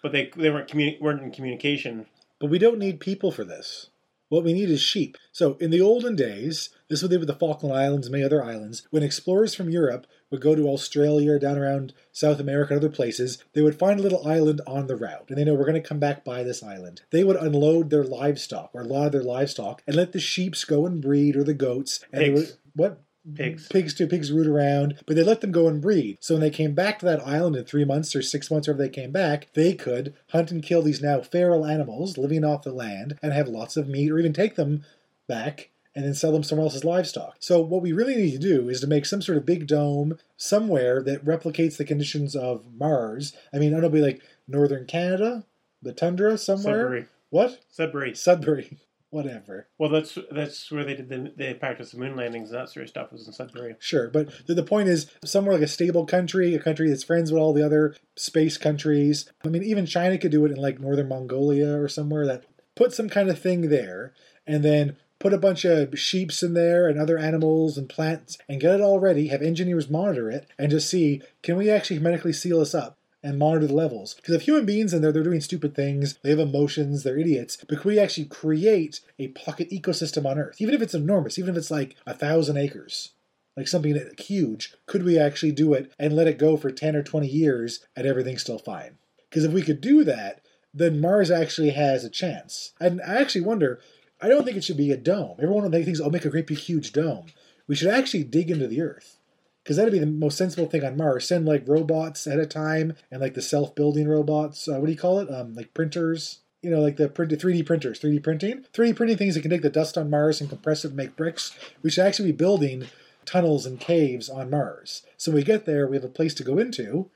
but 0.01 0.11
they 0.11 0.31
they 0.35 0.49
weren't 0.49 0.69
communi- 0.69 0.99
weren't 0.99 1.21
in 1.21 1.31
communication. 1.31 2.07
But 2.39 2.49
we 2.49 2.57
don't 2.57 2.79
need 2.79 2.99
people 2.99 3.31
for 3.31 3.43
this. 3.43 3.90
What 4.31 4.45
we 4.45 4.53
need 4.53 4.69
is 4.69 4.79
sheep. 4.79 5.17
So, 5.33 5.57
in 5.59 5.71
the 5.71 5.81
olden 5.81 6.15
days, 6.15 6.69
this 6.87 6.99
is 6.99 7.03
what 7.03 7.09
they 7.09 7.15
did 7.15 7.27
with 7.27 7.27
the 7.27 7.35
Falkland 7.35 7.75
Islands 7.75 8.07
and 8.07 8.13
many 8.13 8.23
other 8.23 8.41
islands. 8.41 8.87
When 8.89 9.03
explorers 9.03 9.53
from 9.53 9.69
Europe 9.69 10.07
would 10.29 10.39
go 10.39 10.55
to 10.55 10.69
Australia 10.69 11.33
or 11.33 11.37
down 11.39 11.57
around 11.57 11.93
South 12.13 12.39
America 12.39 12.73
and 12.73 12.81
other 12.81 12.89
places, 12.89 13.43
they 13.51 13.61
would 13.61 13.77
find 13.77 13.99
a 13.99 14.03
little 14.03 14.25
island 14.25 14.61
on 14.65 14.87
the 14.87 14.95
route. 14.95 15.25
And 15.27 15.37
they 15.37 15.43
know 15.43 15.53
we're 15.53 15.65
going 15.65 15.81
to 15.81 15.85
come 15.85 15.99
back 15.99 16.23
by 16.23 16.43
this 16.43 16.63
island. 16.63 17.01
They 17.11 17.25
would 17.25 17.35
unload 17.35 17.89
their 17.89 18.05
livestock 18.05 18.69
or 18.73 18.83
a 18.83 18.85
lot 18.85 19.07
of 19.07 19.11
their 19.11 19.21
livestock 19.21 19.83
and 19.85 19.97
let 19.97 20.13
the 20.13 20.21
sheeps 20.21 20.63
go 20.63 20.85
and 20.85 21.01
breed 21.01 21.35
or 21.35 21.43
the 21.43 21.53
goats. 21.53 21.99
And 22.13 22.21
they 22.21 22.29
Pigs. 22.29 22.39
would, 22.39 22.57
what? 22.73 23.01
Pigs. 23.35 23.67
Pigs 23.67 23.93
too. 23.93 24.07
Pigs 24.07 24.31
root 24.31 24.47
around, 24.47 24.97
but 25.05 25.15
they 25.15 25.23
let 25.23 25.41
them 25.41 25.51
go 25.51 25.67
and 25.67 25.81
breed. 25.81 26.17
So 26.21 26.33
when 26.33 26.41
they 26.41 26.49
came 26.49 26.73
back 26.73 26.99
to 26.99 27.05
that 27.05 27.25
island 27.25 27.55
in 27.55 27.65
three 27.65 27.85
months 27.85 28.15
or 28.15 28.21
six 28.21 28.49
months, 28.49 28.67
wherever 28.67 28.81
they 28.81 28.89
came 28.89 29.11
back, 29.11 29.49
they 29.53 29.73
could 29.73 30.15
hunt 30.29 30.51
and 30.51 30.63
kill 30.63 30.81
these 30.81 31.01
now 31.01 31.21
feral 31.21 31.65
animals 31.65 32.17
living 32.17 32.43
off 32.43 32.63
the 32.63 32.73
land 32.73 33.19
and 33.21 33.31
have 33.31 33.47
lots 33.47 33.77
of 33.77 33.87
meat, 33.87 34.11
or 34.11 34.17
even 34.17 34.33
take 34.33 34.55
them 34.55 34.83
back 35.27 35.69
and 35.93 36.05
then 36.05 36.13
sell 36.13 36.31
them 36.31 36.43
somewhere 36.43 36.65
else 36.65 36.75
as 36.75 36.85
livestock. 36.85 37.35
So 37.39 37.61
what 37.61 37.81
we 37.81 37.91
really 37.91 38.15
need 38.15 38.31
to 38.31 38.39
do 38.39 38.69
is 38.69 38.79
to 38.81 38.87
make 38.87 39.05
some 39.05 39.21
sort 39.21 39.37
of 39.37 39.45
big 39.45 39.67
dome 39.67 40.17
somewhere 40.37 41.03
that 41.03 41.25
replicates 41.25 41.77
the 41.77 41.85
conditions 41.85 42.35
of 42.35 42.63
Mars. 42.77 43.33
I 43.53 43.57
mean, 43.57 43.75
I 43.75 43.81
don't 43.81 43.91
be 43.91 44.01
like 44.01 44.21
northern 44.47 44.85
Canada, 44.85 45.45
the 45.81 45.93
tundra 45.93 46.37
somewhere. 46.37 46.83
Sudbury. 46.83 47.05
What? 47.29 47.59
Sudbury. 47.69 48.15
Sudbury. 48.15 48.77
Whatever. 49.11 49.67
Well, 49.77 49.89
that's 49.89 50.17
that's 50.31 50.71
where 50.71 50.85
they 50.85 50.95
did 50.95 51.09
the 51.09 51.33
they 51.35 51.53
practiced 51.53 51.91
the 51.91 51.99
moon 51.99 52.15
landings 52.15 52.49
and 52.49 52.57
that 52.57 52.69
sort 52.69 52.83
of 52.83 52.89
stuff 52.89 53.11
was 53.11 53.27
in 53.27 53.33
Sudbury. 53.33 53.75
Sure, 53.77 54.09
but 54.09 54.47
the, 54.47 54.53
the 54.53 54.63
point 54.63 54.87
is 54.87 55.11
somewhere 55.25 55.53
like 55.53 55.63
a 55.63 55.67
stable 55.67 56.05
country, 56.05 56.55
a 56.55 56.59
country 56.59 56.87
that's 56.87 57.03
friends 57.03 57.29
with 57.29 57.41
all 57.41 57.51
the 57.51 57.65
other 57.65 57.93
space 58.15 58.57
countries. 58.57 59.29
I 59.43 59.49
mean, 59.49 59.63
even 59.63 59.85
China 59.85 60.17
could 60.17 60.31
do 60.31 60.45
it 60.45 60.51
in 60.51 60.57
like 60.57 60.79
northern 60.79 61.09
Mongolia 61.09 61.77
or 61.77 61.89
somewhere 61.89 62.25
that 62.25 62.45
put 62.75 62.93
some 62.93 63.09
kind 63.09 63.29
of 63.29 63.37
thing 63.37 63.67
there 63.67 64.13
and 64.47 64.63
then 64.63 64.95
put 65.19 65.33
a 65.33 65.37
bunch 65.37 65.65
of 65.65 65.99
sheeps 65.99 66.41
in 66.41 66.53
there 66.53 66.87
and 66.87 66.97
other 66.97 67.17
animals 67.17 67.77
and 67.77 67.89
plants 67.89 68.37
and 68.47 68.61
get 68.61 68.75
it 68.75 68.81
all 68.81 68.99
ready, 68.99 69.27
have 69.27 69.41
engineers 69.41 69.89
monitor 69.89 70.31
it 70.31 70.47
and 70.57 70.71
just 70.71 70.89
see 70.89 71.21
can 71.43 71.57
we 71.57 71.69
actually 71.69 71.97
hermetically 71.97 72.31
seal 72.31 72.59
this 72.59 72.73
up? 72.73 72.97
And 73.23 73.37
monitor 73.37 73.67
the 73.67 73.73
levels. 73.73 74.15
Because 74.15 74.33
if 74.33 74.41
human 74.41 74.65
beings 74.65 74.93
in 74.93 75.01
there, 75.01 75.11
they're 75.11 75.21
doing 75.21 75.41
stupid 75.41 75.75
things, 75.75 76.17
they 76.23 76.31
have 76.31 76.39
emotions, 76.39 77.03
they're 77.03 77.19
idiots. 77.19 77.57
But 77.67 77.77
could 77.77 77.85
we 77.85 77.99
actually 77.99 78.25
create 78.25 78.99
a 79.19 79.27
pocket 79.29 79.69
ecosystem 79.69 80.25
on 80.25 80.39
Earth? 80.39 80.59
Even 80.59 80.73
if 80.73 80.81
it's 80.81 80.95
enormous, 80.95 81.37
even 81.37 81.51
if 81.51 81.57
it's 81.57 81.69
like 81.69 81.95
a 82.07 82.15
thousand 82.15 82.57
acres, 82.57 83.11
like 83.55 83.67
something 83.67 83.99
huge, 84.17 84.73
could 84.87 85.03
we 85.03 85.19
actually 85.19 85.51
do 85.51 85.73
it 85.73 85.91
and 85.99 86.15
let 86.15 86.27
it 86.27 86.39
go 86.39 86.57
for 86.57 86.71
10 86.71 86.95
or 86.95 87.03
20 87.03 87.27
years 87.27 87.85
and 87.95 88.07
everything's 88.07 88.41
still 88.41 88.57
fine? 88.57 88.97
Because 89.29 89.43
if 89.43 89.51
we 89.51 89.61
could 89.61 89.81
do 89.81 90.03
that, 90.03 90.41
then 90.73 91.01
Mars 91.01 91.29
actually 91.29 91.71
has 91.71 92.03
a 92.03 92.09
chance. 92.09 92.73
And 92.79 93.01
I 93.01 93.21
actually 93.21 93.41
wonder, 93.41 93.79
I 94.21 94.29
don't 94.29 94.43
think 94.43 94.57
it 94.57 94.63
should 94.63 94.77
be 94.77 94.91
a 94.91 94.97
dome. 94.97 95.37
Everyone 95.41 95.69
thinks, 95.71 95.99
oh, 95.99 96.09
make 96.09 96.25
a 96.25 96.29
great 96.29 96.47
big 96.47 96.57
huge 96.57 96.91
dome. 96.91 97.27
We 97.67 97.75
should 97.75 97.89
actually 97.89 98.23
dig 98.23 98.49
into 98.49 98.67
the 98.67 98.81
Earth. 98.81 99.17
Because 99.63 99.77
that'd 99.77 99.93
be 99.93 99.99
the 99.99 100.05
most 100.05 100.37
sensible 100.37 100.67
thing 100.67 100.83
on 100.83 100.97
Mars. 100.97 101.27
Send 101.27 101.45
like 101.45 101.67
robots 101.67 102.25
at 102.25 102.39
a 102.39 102.45
time 102.45 102.93
and 103.11 103.21
like 103.21 103.35
the 103.35 103.41
self 103.41 103.75
building 103.75 104.07
robots. 104.07 104.67
Uh, 104.67 104.79
what 104.79 104.87
do 104.87 104.91
you 104.91 104.97
call 104.97 105.19
it? 105.19 105.31
Um, 105.31 105.53
like 105.53 105.73
printers. 105.73 106.39
You 106.61 106.69
know, 106.69 106.79
like 106.79 106.97
the 106.97 107.09
print, 107.09 107.31
3D 107.31 107.65
printers, 107.65 107.99
3D 107.99 108.23
printing. 108.23 108.65
3D 108.73 108.95
printing 108.95 109.17
things 109.17 109.33
that 109.33 109.41
can 109.41 109.49
take 109.49 109.63
the 109.63 109.69
dust 109.69 109.97
on 109.97 110.11
Mars 110.11 110.39
and 110.39 110.49
compress 110.49 110.85
it 110.85 110.89
and 110.89 110.97
make 110.97 111.15
bricks. 111.15 111.57
We 111.81 111.89
should 111.89 112.05
actually 112.05 112.31
be 112.31 112.37
building 112.37 112.85
tunnels 113.25 113.65
and 113.65 113.79
caves 113.79 114.29
on 114.29 114.49
Mars. 114.51 115.03
So 115.17 115.31
when 115.31 115.37
we 115.37 115.43
get 115.43 115.65
there, 115.65 115.87
we 115.87 115.95
have 115.95 116.03
a 116.03 116.09
place 116.09 116.35
to 116.35 116.43
go 116.43 116.59
into, 116.59 117.09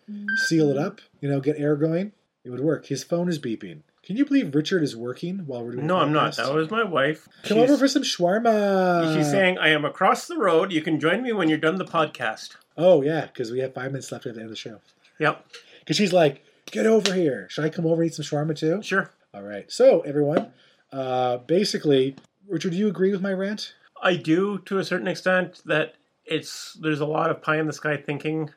seal 0.48 0.70
it 0.70 0.78
up, 0.78 1.02
you 1.22 1.30
know, 1.30 1.40
get 1.40 1.60
air 1.60 1.76
going. 1.76 2.12
It 2.44 2.50
would 2.52 2.60
work. 2.60 2.88
His 2.88 3.04
phone 3.04 3.28
is 3.30 3.40
beeping. 3.40 3.82
Can 4.06 4.16
you 4.18 4.26
believe 4.26 4.54
Richard 4.54 4.84
is 4.84 4.96
working 4.96 5.40
while 5.48 5.64
we're 5.64 5.72
doing 5.74 5.88
No, 5.88 5.98
I'm 5.98 6.14
not. 6.14 6.36
That 6.38 6.54
was 6.54 6.70
my 6.70 6.84
wife. 6.84 7.28
Come 7.44 7.58
She's- 7.58 7.70
over 7.70 7.78
for 7.80 7.88
some 7.88 8.04
shawarma. 8.04 9.16
She's 9.16 9.30
saying, 9.30 9.58
I 9.58 9.70
am 9.70 9.84
across 9.84 10.28
the 10.28 10.38
road. 10.38 10.72
You 10.72 10.82
can 10.82 11.00
join 11.00 11.24
me 11.24 11.34
when 11.34 11.50
you're 11.50 11.58
done 11.58 11.78
the 11.78 11.86
podcast. 11.86 12.56
Oh, 12.78 13.02
yeah, 13.02 13.26
because 13.26 13.52
we 13.52 13.60
have 13.60 13.74
five 13.74 13.92
minutes 13.92 14.12
left 14.12 14.26
at 14.26 14.36
the 14.36 14.42
end 14.42 14.46
of 14.50 14.52
the 14.52 14.56
show. 14.58 14.80
Yep, 15.20 15.46
Because 15.80 15.96
she's 15.98 16.14
like, 16.14 16.44
get 16.70 16.86
over 16.86 17.14
here. 17.14 17.48
Should 17.50 17.66
I 17.66 17.70
come 17.70 17.86
over 17.86 18.02
and 18.02 18.12
eat 18.12 18.14
some 18.16 18.26
shawarma 18.26 18.56
too? 18.56 18.82
sure. 18.84 19.12
All 19.34 19.42
right. 19.44 19.70
So, 19.72 20.02
everyone, 20.02 20.54
uh, 20.94 21.38
basically, 21.38 22.16
Richard, 22.48 22.72
do 22.72 22.78
you 22.78 22.88
agree 22.88 23.12
with 23.12 23.22
my 23.22 23.34
rant? 23.34 23.74
I 24.02 24.16
do 24.18 24.60
to 24.66 24.78
a 24.78 24.84
certain 24.84 25.08
extent 25.08 25.62
that 25.66 25.96
it's 26.26 26.78
there's 26.82 27.00
a 27.00 27.06
lot 27.06 27.32
of 27.32 27.42
pie 27.42 27.58
in 27.60 27.66
the 27.68 27.74
sky 27.74 27.98
thinking 27.98 28.50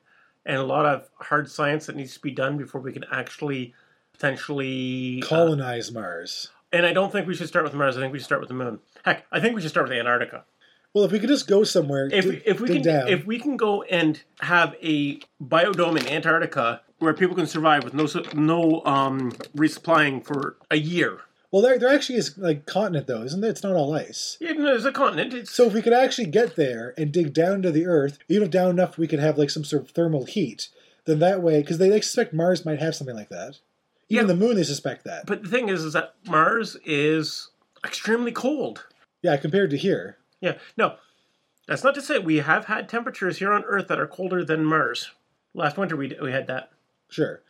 and 0.47 0.57
a 0.59 0.63
lot 0.65 0.85
of 0.87 1.09
hard 1.21 1.51
science 1.51 1.87
that 1.87 1.97
needs 1.97 2.15
to 2.15 2.21
be 2.21 2.31
done 2.31 2.57
before 2.59 2.81
we 2.81 2.93
can 2.93 3.05
actually 3.11 3.75
potentially 4.19 5.21
uh, 5.23 5.27
Colonize 5.27 5.93
Mars. 5.93 6.49
and 6.73 6.85
I 6.85 6.93
don't 6.93 7.11
think 7.13 7.27
we 7.27 7.35
should 7.35 7.49
start 7.49 7.65
with 7.65 7.75
Mars. 7.75 7.97
I 7.97 8.01
think 8.01 8.13
we 8.13 8.19
should 8.19 8.27
start 8.27 8.41
with 8.41 8.49
the 8.49 8.55
moon. 8.55 8.81
Heck, 9.05 9.25
I 9.33 9.41
think 9.41 9.55
we 9.55 9.61
should 9.61 9.71
start 9.71 9.89
with 9.89 9.97
Antarctica. 9.99 10.45
Well, 10.95 11.05
if 11.05 11.13
we 11.13 11.19
could 11.21 11.29
just 11.29 11.47
go 11.47 11.65
somewhere, 11.65 12.09
If 12.13 12.25
dig- 12.25 12.43
if 12.47 12.61
we 12.61 12.69
can 12.69 12.83
down. 12.83 13.09
if 13.09 13.27
we 13.27 13.39
can 13.39 13.57
go 13.57 13.83
and 13.85 14.21
have 14.41 14.75
a 14.83 15.21
biodome 15.43 16.01
in 16.01 16.09
Antarctica 16.09 16.81
where 16.99 17.15
people 17.15 17.37
can 17.37 17.47
survive 17.47 17.85
with 17.85 17.95
no 17.95 18.07
no 18.35 18.83
um, 18.85 19.31
resupplying 19.57 20.25
for 20.25 20.57
a 20.71 20.77
year. 20.79 21.21
well, 21.53 21.63
there, 21.63 21.79
there 21.79 21.95
actually 21.95 22.17
is 22.19 22.37
like 22.39 22.67
continent 22.67 23.07
though, 23.07 23.23
isn't 23.23 23.41
there? 23.41 23.51
It's 23.51 23.63
not 23.63 23.75
all 23.77 23.95
ice. 23.95 24.37
Yeah, 24.41 24.55
there's 24.55 24.85
a 24.87 24.93
continent. 24.93 25.33
It's 25.35 25.53
So 25.55 25.67
if 25.67 25.75
we 25.75 25.83
could 25.83 25.93
actually 25.93 26.27
get 26.27 26.57
there 26.57 26.95
and 26.99 27.13
dig 27.13 27.33
down 27.33 27.63
to 27.63 27.71
the 27.71 27.87
Earth, 27.87 28.19
even 28.29 28.45
if 28.45 28.51
down 28.51 28.71
enough 28.71 28.99
we 28.99 29.07
could 29.07 29.21
have 29.21 29.39
like 29.39 29.51
some 29.51 29.65
sort 29.65 29.83
of 29.83 29.91
thermal 29.91 30.25
heat, 30.25 30.69
then 31.05 31.19
that 31.21 31.43
way, 31.43 31.61
because 31.61 31.79
they 31.79 31.95
expect 31.95 32.35
Mars 32.35 32.65
might 32.67 32.81
have 32.81 32.97
something 32.97 33.17
like 33.17 33.29
that. 33.29 33.59
Even 34.09 34.25
Yeah. 34.27 34.33
the 34.35 34.37
Moon, 34.39 34.57
they 34.57 34.63
suspect 34.65 35.05
that. 35.05 35.27
but 35.27 35.43
the 35.43 35.49
thing 35.49 35.69
is, 35.69 35.85
is 35.85 35.93
that 35.93 36.15
Mars 36.27 36.77
is 36.85 37.51
extremely 37.85 38.33
cold. 38.33 38.87
yeah, 39.23 39.37
compared 39.37 39.71
to 39.71 39.77
here. 39.77 40.17
Yeah, 40.41 40.59
no, 40.77 40.97
that's 41.67 41.85
not 41.85 41.95
to 41.97 42.01
say 42.03 42.19
we 42.19 42.37
have 42.39 42.67
had 42.67 42.89
temperatures 42.89 43.39
here 43.39 43.53
on 43.53 43.65
Earth 43.65 43.89
that 43.89 43.99
are 44.01 44.07
colder 44.07 44.45
than 44.45 44.65
Mars. 44.65 45.11
Last 45.55 45.77
winter 45.77 45.97
we 45.97 46.17
we 46.23 46.31
had 46.33 46.47
that 46.47 46.71
Sure. 47.11 47.43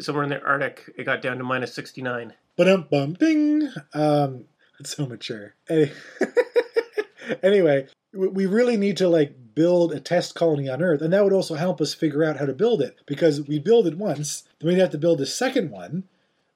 somewhere 0.00 0.24
in 0.24 0.30
the 0.30 0.42
Arctic. 0.42 0.90
It 0.96 1.04
got 1.04 1.22
down 1.22 1.38
to 1.38 1.44
minus 1.44 1.72
sixty 1.74 2.02
nine. 2.02 2.34
But 2.56 2.68
um 2.68 2.86
bum 2.90 3.14
ding. 3.14 3.70
Um, 3.94 4.46
it's 4.80 4.96
so 4.96 5.06
mature. 5.06 5.54
Any- 5.70 5.92
anyway, 7.42 7.86
we 8.12 8.46
really 8.46 8.76
need 8.76 8.96
to 8.98 9.08
like 9.08 9.34
build 9.54 9.92
a 9.92 10.00
test 10.00 10.34
colony 10.34 10.68
on 10.68 10.82
Earth, 10.82 11.02
and 11.02 11.12
that 11.12 11.24
would 11.24 11.32
also 11.32 11.54
help 11.54 11.80
us 11.80 11.94
figure 11.94 12.24
out 12.24 12.36
how 12.36 12.46
to 12.46 12.52
build 12.52 12.80
it 12.80 12.98
because 13.06 13.42
we 13.42 13.58
build 13.58 13.86
it 13.86 13.98
once, 13.98 14.44
then 14.58 14.68
we'd 14.68 14.78
have 14.78 14.90
to 14.90 14.98
build 14.98 15.20
a 15.20 15.26
second 15.26 15.70
one 15.70 16.04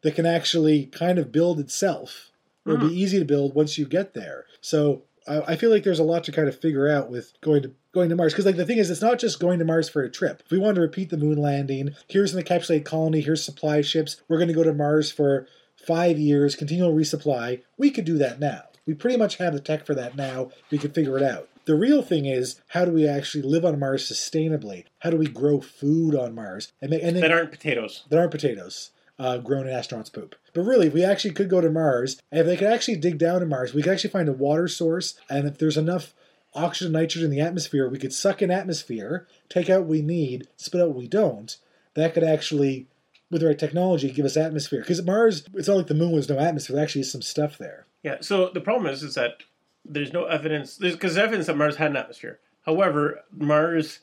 that 0.02 0.14
can 0.14 0.26
actually 0.26 0.86
kind 0.86 1.18
of 1.18 1.32
build 1.32 1.58
itself. 1.58 2.30
It 2.64 2.70
would 2.70 2.80
be 2.80 2.86
mm-hmm. 2.86 2.96
easy 2.96 3.18
to 3.18 3.24
build 3.24 3.54
once 3.54 3.78
you 3.78 3.86
get 3.86 4.14
there. 4.14 4.44
So 4.60 5.02
I 5.28 5.40
I 5.40 5.56
feel 5.56 5.70
like 5.70 5.84
there's 5.84 5.98
a 5.98 6.04
lot 6.04 6.24
to 6.24 6.32
kind 6.32 6.48
of 6.48 6.58
figure 6.58 6.88
out 6.88 7.10
with 7.10 7.32
going 7.40 7.62
to 7.62 7.72
going 7.92 8.08
to 8.08 8.16
Mars 8.16 8.32
because 8.32 8.46
like 8.46 8.56
the 8.56 8.64
thing 8.64 8.78
is, 8.78 8.90
it's 8.90 9.00
not 9.00 9.18
just 9.18 9.40
going 9.40 9.58
to 9.58 9.64
Mars 9.64 9.88
for 9.88 10.02
a 10.02 10.10
trip. 10.10 10.42
If 10.44 10.50
we 10.50 10.58
wanted 10.58 10.76
to 10.76 10.80
repeat 10.82 11.10
the 11.10 11.16
moon 11.16 11.38
landing, 11.38 11.94
here's 12.08 12.34
an 12.34 12.42
encapsulated 12.42 12.84
colony, 12.84 13.20
here's 13.20 13.44
supply 13.44 13.80
ships. 13.82 14.20
We're 14.28 14.38
going 14.38 14.48
to 14.48 14.54
go 14.54 14.64
to 14.64 14.74
Mars 14.74 15.10
for 15.10 15.46
five 15.76 16.18
years, 16.18 16.54
continual 16.54 16.94
resupply. 16.94 17.62
We 17.76 17.90
could 17.90 18.04
do 18.04 18.18
that 18.18 18.40
now. 18.40 18.64
We 18.86 18.94
pretty 18.94 19.16
much 19.16 19.36
have 19.36 19.52
the 19.52 19.60
tech 19.60 19.86
for 19.86 19.94
that 19.94 20.16
now. 20.16 20.50
We 20.70 20.78
could 20.78 20.94
figure 20.94 21.16
it 21.16 21.24
out. 21.24 21.48
The 21.66 21.74
real 21.74 22.00
thing 22.02 22.26
is, 22.26 22.60
how 22.68 22.84
do 22.84 22.92
we 22.92 23.06
actually 23.06 23.42
live 23.42 23.64
on 23.64 23.78
Mars 23.78 24.10
sustainably? 24.10 24.84
How 25.00 25.10
do 25.10 25.16
we 25.16 25.26
grow 25.26 25.60
food 25.60 26.14
on 26.14 26.34
Mars? 26.34 26.72
And, 26.80 26.90
ma- 26.90 26.98
and 27.02 27.16
That 27.16 27.32
aren't 27.32 27.50
potatoes. 27.50 28.04
that 28.08 28.18
aren't 28.18 28.30
potatoes 28.30 28.90
uh, 29.18 29.38
grown 29.38 29.66
in 29.66 29.74
astronauts' 29.74 30.12
poop. 30.12 30.34
But 30.54 30.62
really, 30.62 30.86
if 30.86 30.94
we 30.94 31.04
actually 31.04 31.34
could 31.34 31.50
go 31.50 31.60
to 31.60 31.70
Mars, 31.70 32.20
and 32.30 32.40
if 32.40 32.46
they 32.46 32.56
could 32.56 32.72
actually 32.72 32.96
dig 32.96 33.18
down 33.18 33.40
to 33.40 33.46
Mars, 33.46 33.74
we 33.74 33.82
could 33.82 33.92
actually 33.92 34.10
find 34.10 34.28
a 34.28 34.32
water 34.32 34.68
source, 34.68 35.14
and 35.28 35.46
if 35.46 35.58
there's 35.58 35.76
enough 35.76 36.14
oxygen, 36.54 36.86
and 36.94 37.02
nitrogen 37.02 37.30
in 37.30 37.36
the 37.36 37.40
atmosphere, 37.40 37.88
we 37.88 37.98
could 37.98 38.12
suck 38.12 38.40
in 38.42 38.50
atmosphere, 38.50 39.26
take 39.48 39.68
out 39.68 39.80
what 39.80 39.88
we 39.90 40.02
need, 40.02 40.48
spit 40.56 40.80
out 40.80 40.88
what 40.88 40.96
we 40.96 41.08
don't. 41.08 41.56
That 41.94 42.14
could 42.14 42.24
actually, 42.24 42.86
with 43.30 43.40
the 43.40 43.48
right 43.48 43.58
technology, 43.58 44.10
give 44.10 44.24
us 44.24 44.36
atmosphere. 44.36 44.80
Because 44.80 45.02
Mars, 45.04 45.46
it's 45.54 45.68
not 45.68 45.78
like 45.78 45.86
the 45.88 45.94
moon 45.94 46.12
was 46.12 46.28
no 46.28 46.38
atmosphere. 46.38 46.76
There 46.76 46.84
actually 46.84 47.00
is 47.02 47.12
some 47.12 47.22
stuff 47.22 47.58
there. 47.58 47.86
Yeah. 48.02 48.18
So 48.20 48.50
the 48.50 48.60
problem 48.60 48.86
is, 48.92 49.02
is 49.02 49.14
that 49.14 49.42
there's 49.88 50.12
no 50.12 50.24
evidence. 50.24 50.76
There's 50.76 50.94
because 50.94 51.16
evidence 51.16 51.46
that 51.46 51.56
Mars 51.56 51.76
had 51.76 51.90
an 51.90 51.96
atmosphere. 51.96 52.40
However, 52.64 53.20
Mars 53.32 54.00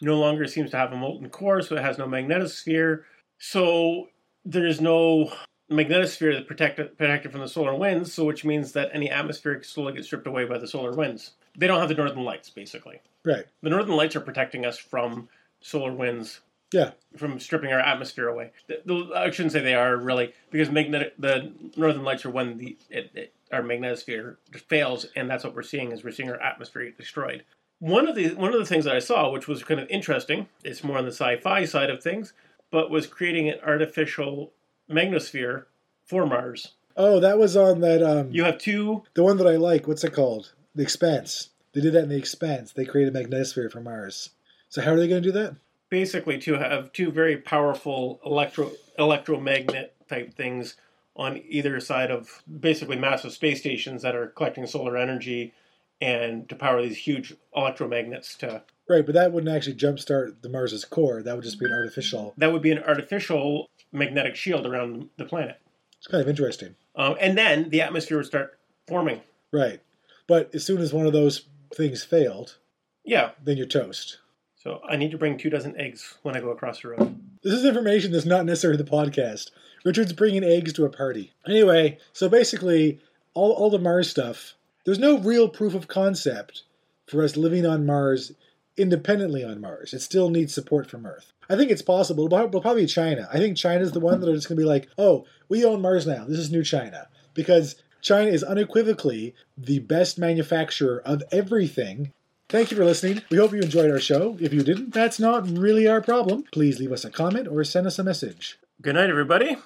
no 0.00 0.18
longer 0.18 0.46
seems 0.46 0.70
to 0.70 0.76
have 0.76 0.92
a 0.92 0.96
molten 0.96 1.28
core, 1.30 1.62
so 1.62 1.76
it 1.76 1.82
has 1.82 1.98
no 1.98 2.06
magnetosphere. 2.06 3.02
So 3.38 4.08
there's 4.44 4.80
no 4.80 5.32
magnetosphere 5.70 6.34
that 6.36 6.46
protected 6.46 6.96
protected 6.96 7.30
from 7.32 7.40
the 7.42 7.48
solar 7.48 7.74
winds. 7.74 8.12
So 8.12 8.24
which 8.24 8.44
means 8.44 8.72
that 8.72 8.90
any 8.92 9.10
atmosphere 9.10 9.62
slowly 9.62 9.94
gets 9.94 10.06
stripped 10.06 10.26
away 10.26 10.44
by 10.44 10.58
the 10.58 10.68
solar 10.68 10.92
winds. 10.92 11.32
They 11.56 11.66
don't 11.66 11.80
have 11.80 11.88
the 11.88 11.94
northern 11.94 12.24
lights, 12.24 12.50
basically. 12.50 13.00
Right. 13.24 13.44
The 13.62 13.70
northern 13.70 13.96
lights 13.96 14.16
are 14.16 14.20
protecting 14.20 14.64
us 14.64 14.78
from 14.78 15.28
solar 15.60 15.92
winds 15.92 16.40
Yeah. 16.72 16.92
from 17.16 17.40
stripping 17.40 17.72
our 17.72 17.80
atmosphere 17.80 18.28
away. 18.28 18.52
The, 18.68 18.80
the, 18.84 19.12
I 19.14 19.30
shouldn't 19.30 19.52
say 19.52 19.60
they 19.60 19.74
are 19.74 19.96
really 19.96 20.32
because 20.50 20.70
magnetic 20.70 21.14
the 21.18 21.52
northern 21.76 22.04
lights 22.04 22.24
are 22.24 22.30
when 22.30 22.58
the 22.58 22.76
it, 22.90 23.10
it, 23.14 23.34
our 23.52 23.62
magnetosphere 23.62 24.36
fails, 24.68 25.06
and 25.16 25.28
that's 25.28 25.44
what 25.44 25.54
we're 25.54 25.62
seeing 25.62 25.92
is 25.92 26.04
we're 26.04 26.10
seeing 26.10 26.30
our 26.30 26.40
atmosphere 26.40 26.84
get 26.84 26.96
destroyed. 26.96 27.44
One 27.80 28.08
of 28.08 28.16
the 28.16 28.34
one 28.34 28.52
of 28.52 28.58
the 28.58 28.66
things 28.66 28.84
that 28.84 28.96
I 28.96 28.98
saw, 28.98 29.30
which 29.30 29.46
was 29.46 29.62
kind 29.62 29.80
of 29.80 29.88
interesting, 29.88 30.48
it's 30.64 30.82
more 30.82 30.98
on 30.98 31.04
the 31.04 31.12
sci-fi 31.12 31.64
side 31.64 31.90
of 31.90 32.02
things, 32.02 32.32
but 32.70 32.90
was 32.90 33.06
creating 33.06 33.48
an 33.48 33.58
artificial 33.64 34.52
magnosphere 34.90 35.64
for 36.04 36.26
Mars. 36.26 36.72
Oh, 36.96 37.20
that 37.20 37.38
was 37.38 37.56
on 37.56 37.80
that, 37.80 38.02
um, 38.02 38.32
You 38.32 38.44
have 38.44 38.58
two 38.58 39.04
the 39.14 39.22
one 39.22 39.36
that 39.36 39.46
I 39.46 39.56
like. 39.56 39.86
What's 39.86 40.02
it 40.04 40.12
called? 40.12 40.52
The 40.74 40.82
Expanse. 40.82 41.50
They 41.72 41.80
did 41.80 41.92
that 41.92 42.04
in 42.04 42.08
The 42.08 42.16
Expanse. 42.16 42.72
They 42.72 42.84
created 42.84 43.14
a 43.14 43.24
magnetosphere 43.24 43.70
for 43.70 43.80
Mars. 43.80 44.30
So 44.68 44.82
how 44.82 44.92
are 44.92 44.96
they 44.96 45.08
going 45.08 45.22
to 45.22 45.28
do 45.28 45.32
that? 45.32 45.54
basically 45.88 46.38
to 46.38 46.54
have 46.54 46.92
two 46.92 47.10
very 47.10 47.36
powerful 47.36 48.20
electro 48.24 48.70
electromagnet 48.98 49.94
type 50.08 50.34
things 50.34 50.76
on 51.18 51.42
either 51.48 51.80
side 51.80 52.10
of 52.10 52.42
basically 52.60 52.96
massive 52.96 53.32
space 53.32 53.58
stations 53.60 54.02
that 54.02 54.14
are 54.14 54.28
collecting 54.28 54.66
solar 54.66 54.96
energy 54.96 55.52
and 56.00 56.48
to 56.48 56.54
power 56.54 56.80
these 56.80 56.96
huge 56.98 57.34
electromagnets 57.56 58.36
to 58.38 58.62
Right, 58.88 59.04
but 59.04 59.14
that 59.16 59.32
wouldn't 59.32 59.54
actually 59.54 59.74
jumpstart 59.76 60.40
the 60.40 60.48
Mars's 60.48 60.84
core. 60.86 61.22
That 61.22 61.34
would 61.34 61.44
just 61.44 61.58
be 61.60 61.66
an 61.66 61.72
artificial. 61.72 62.32
that 62.38 62.52
would 62.52 62.62
be 62.62 62.70
an 62.70 62.82
artificial 62.82 63.68
magnetic 63.92 64.34
shield 64.36 64.64
around 64.66 65.08
the 65.18 65.24
planet 65.26 65.60
It's 65.98 66.06
kind 66.06 66.22
of 66.22 66.28
interesting. 66.28 66.76
um, 66.96 67.16
and 67.20 67.36
then 67.36 67.68
the 67.70 67.80
atmosphere 67.82 68.16
would 68.18 68.26
start 68.26 68.58
forming 68.86 69.20
Right. 69.52 69.80
But 70.26 70.54
as 70.54 70.64
soon 70.64 70.80
as 70.80 70.92
one 70.92 71.06
of 71.06 71.12
those 71.12 71.46
things 71.74 72.04
failed, 72.04 72.56
yeah 73.04 73.30
then 73.42 73.56
you're 73.56 73.66
toast. 73.66 74.18
so 74.56 74.80
i 74.88 74.94
need 74.96 75.10
to 75.10 75.18
bring 75.18 75.36
two 75.36 75.50
dozen 75.50 75.78
eggs 75.80 76.16
when 76.22 76.36
i 76.36 76.40
go 76.40 76.50
across 76.50 76.80
the 76.82 76.88
road 76.88 77.17
This 77.42 77.54
is 77.54 77.64
information 77.64 78.12
that's 78.12 78.26
not 78.26 78.46
necessary 78.46 78.76
to 78.76 78.82
the 78.82 78.90
podcast. 78.90 79.50
Richard's 79.84 80.12
bringing 80.12 80.44
eggs 80.44 80.72
to 80.72 80.84
a 80.84 80.90
party. 80.90 81.32
Anyway, 81.46 81.98
so 82.12 82.28
basically, 82.28 83.00
all, 83.34 83.52
all 83.52 83.70
the 83.70 83.78
Mars 83.78 84.10
stuff, 84.10 84.54
there's 84.84 84.98
no 84.98 85.18
real 85.18 85.48
proof 85.48 85.74
of 85.74 85.88
concept 85.88 86.64
for 87.06 87.22
us 87.22 87.36
living 87.36 87.64
on 87.64 87.86
Mars 87.86 88.32
independently 88.76 89.44
on 89.44 89.60
Mars. 89.60 89.92
It 89.92 90.00
still 90.00 90.30
needs 90.30 90.54
support 90.54 90.90
from 90.90 91.06
Earth. 91.06 91.32
I 91.48 91.56
think 91.56 91.70
it's 91.70 91.82
possible. 91.82 92.26
It'll 92.26 92.60
probably 92.60 92.86
China. 92.86 93.28
I 93.32 93.38
think 93.38 93.56
China's 93.56 93.92
the 93.92 94.00
one 94.00 94.20
that 94.20 94.28
are 94.28 94.34
just 94.34 94.48
going 94.48 94.56
to 94.56 94.62
be 94.62 94.68
like, 94.68 94.88
oh, 94.98 95.24
we 95.48 95.64
own 95.64 95.80
Mars 95.80 96.06
now. 96.06 96.24
This 96.26 96.38
is 96.38 96.50
new 96.50 96.62
China. 96.62 97.08
Because 97.34 97.76
China 98.02 98.30
is 98.30 98.44
unequivocally 98.44 99.34
the 99.56 99.78
best 99.80 100.18
manufacturer 100.18 101.02
of 101.04 101.22
everything 101.32 102.12
Thank 102.48 102.70
you 102.70 102.76
for 102.78 102.84
listening. 102.84 103.22
We 103.30 103.36
hope 103.36 103.52
you 103.52 103.60
enjoyed 103.60 103.90
our 103.90 103.98
show. 104.00 104.36
If 104.40 104.54
you 104.54 104.62
didn't, 104.62 104.94
that's 104.94 105.20
not 105.20 105.46
really 105.48 105.86
our 105.86 106.00
problem. 106.00 106.44
Please 106.50 106.78
leave 106.80 106.92
us 106.92 107.04
a 107.04 107.10
comment 107.10 107.46
or 107.46 107.62
send 107.62 107.86
us 107.86 107.98
a 107.98 108.04
message. 108.04 108.58
good 108.80 108.94
night 108.94 109.10
everybody 109.10 109.56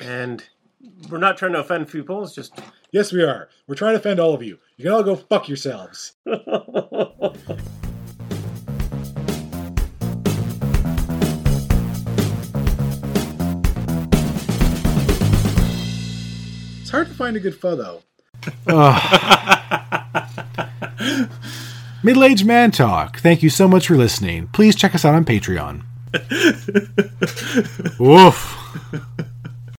and 0.00 0.44
we're 1.08 1.18
not 1.18 1.36
trying 1.38 1.52
to 1.52 1.58
offend 1.60 1.88
people 1.88 2.22
it's 2.22 2.34
just 2.34 2.52
Yes, 2.90 3.12
we 3.12 3.22
are. 3.22 3.48
We're 3.66 3.74
trying 3.74 3.92
to 3.94 3.98
offend 3.98 4.18
all 4.20 4.32
of 4.34 4.42
you. 4.42 4.58
You 4.76 4.84
can 4.84 4.92
all 4.92 5.02
go 5.02 5.16
fuck 5.16 5.48
yourselves. 5.48 6.12
It's 16.80 16.90
hard 16.90 17.08
to 17.08 17.14
find 17.14 17.36
a 17.36 17.40
good 17.40 17.54
photo. 17.54 18.02
Middle 22.02 22.24
Aged 22.24 22.46
Man 22.46 22.70
Talk. 22.70 23.18
Thank 23.18 23.42
you 23.42 23.50
so 23.50 23.66
much 23.66 23.88
for 23.88 23.96
listening. 23.96 24.46
Please 24.48 24.76
check 24.76 24.94
us 24.94 25.04
out 25.04 25.14
on 25.14 25.24
Patreon. 25.24 25.82
Woof. 27.98 28.54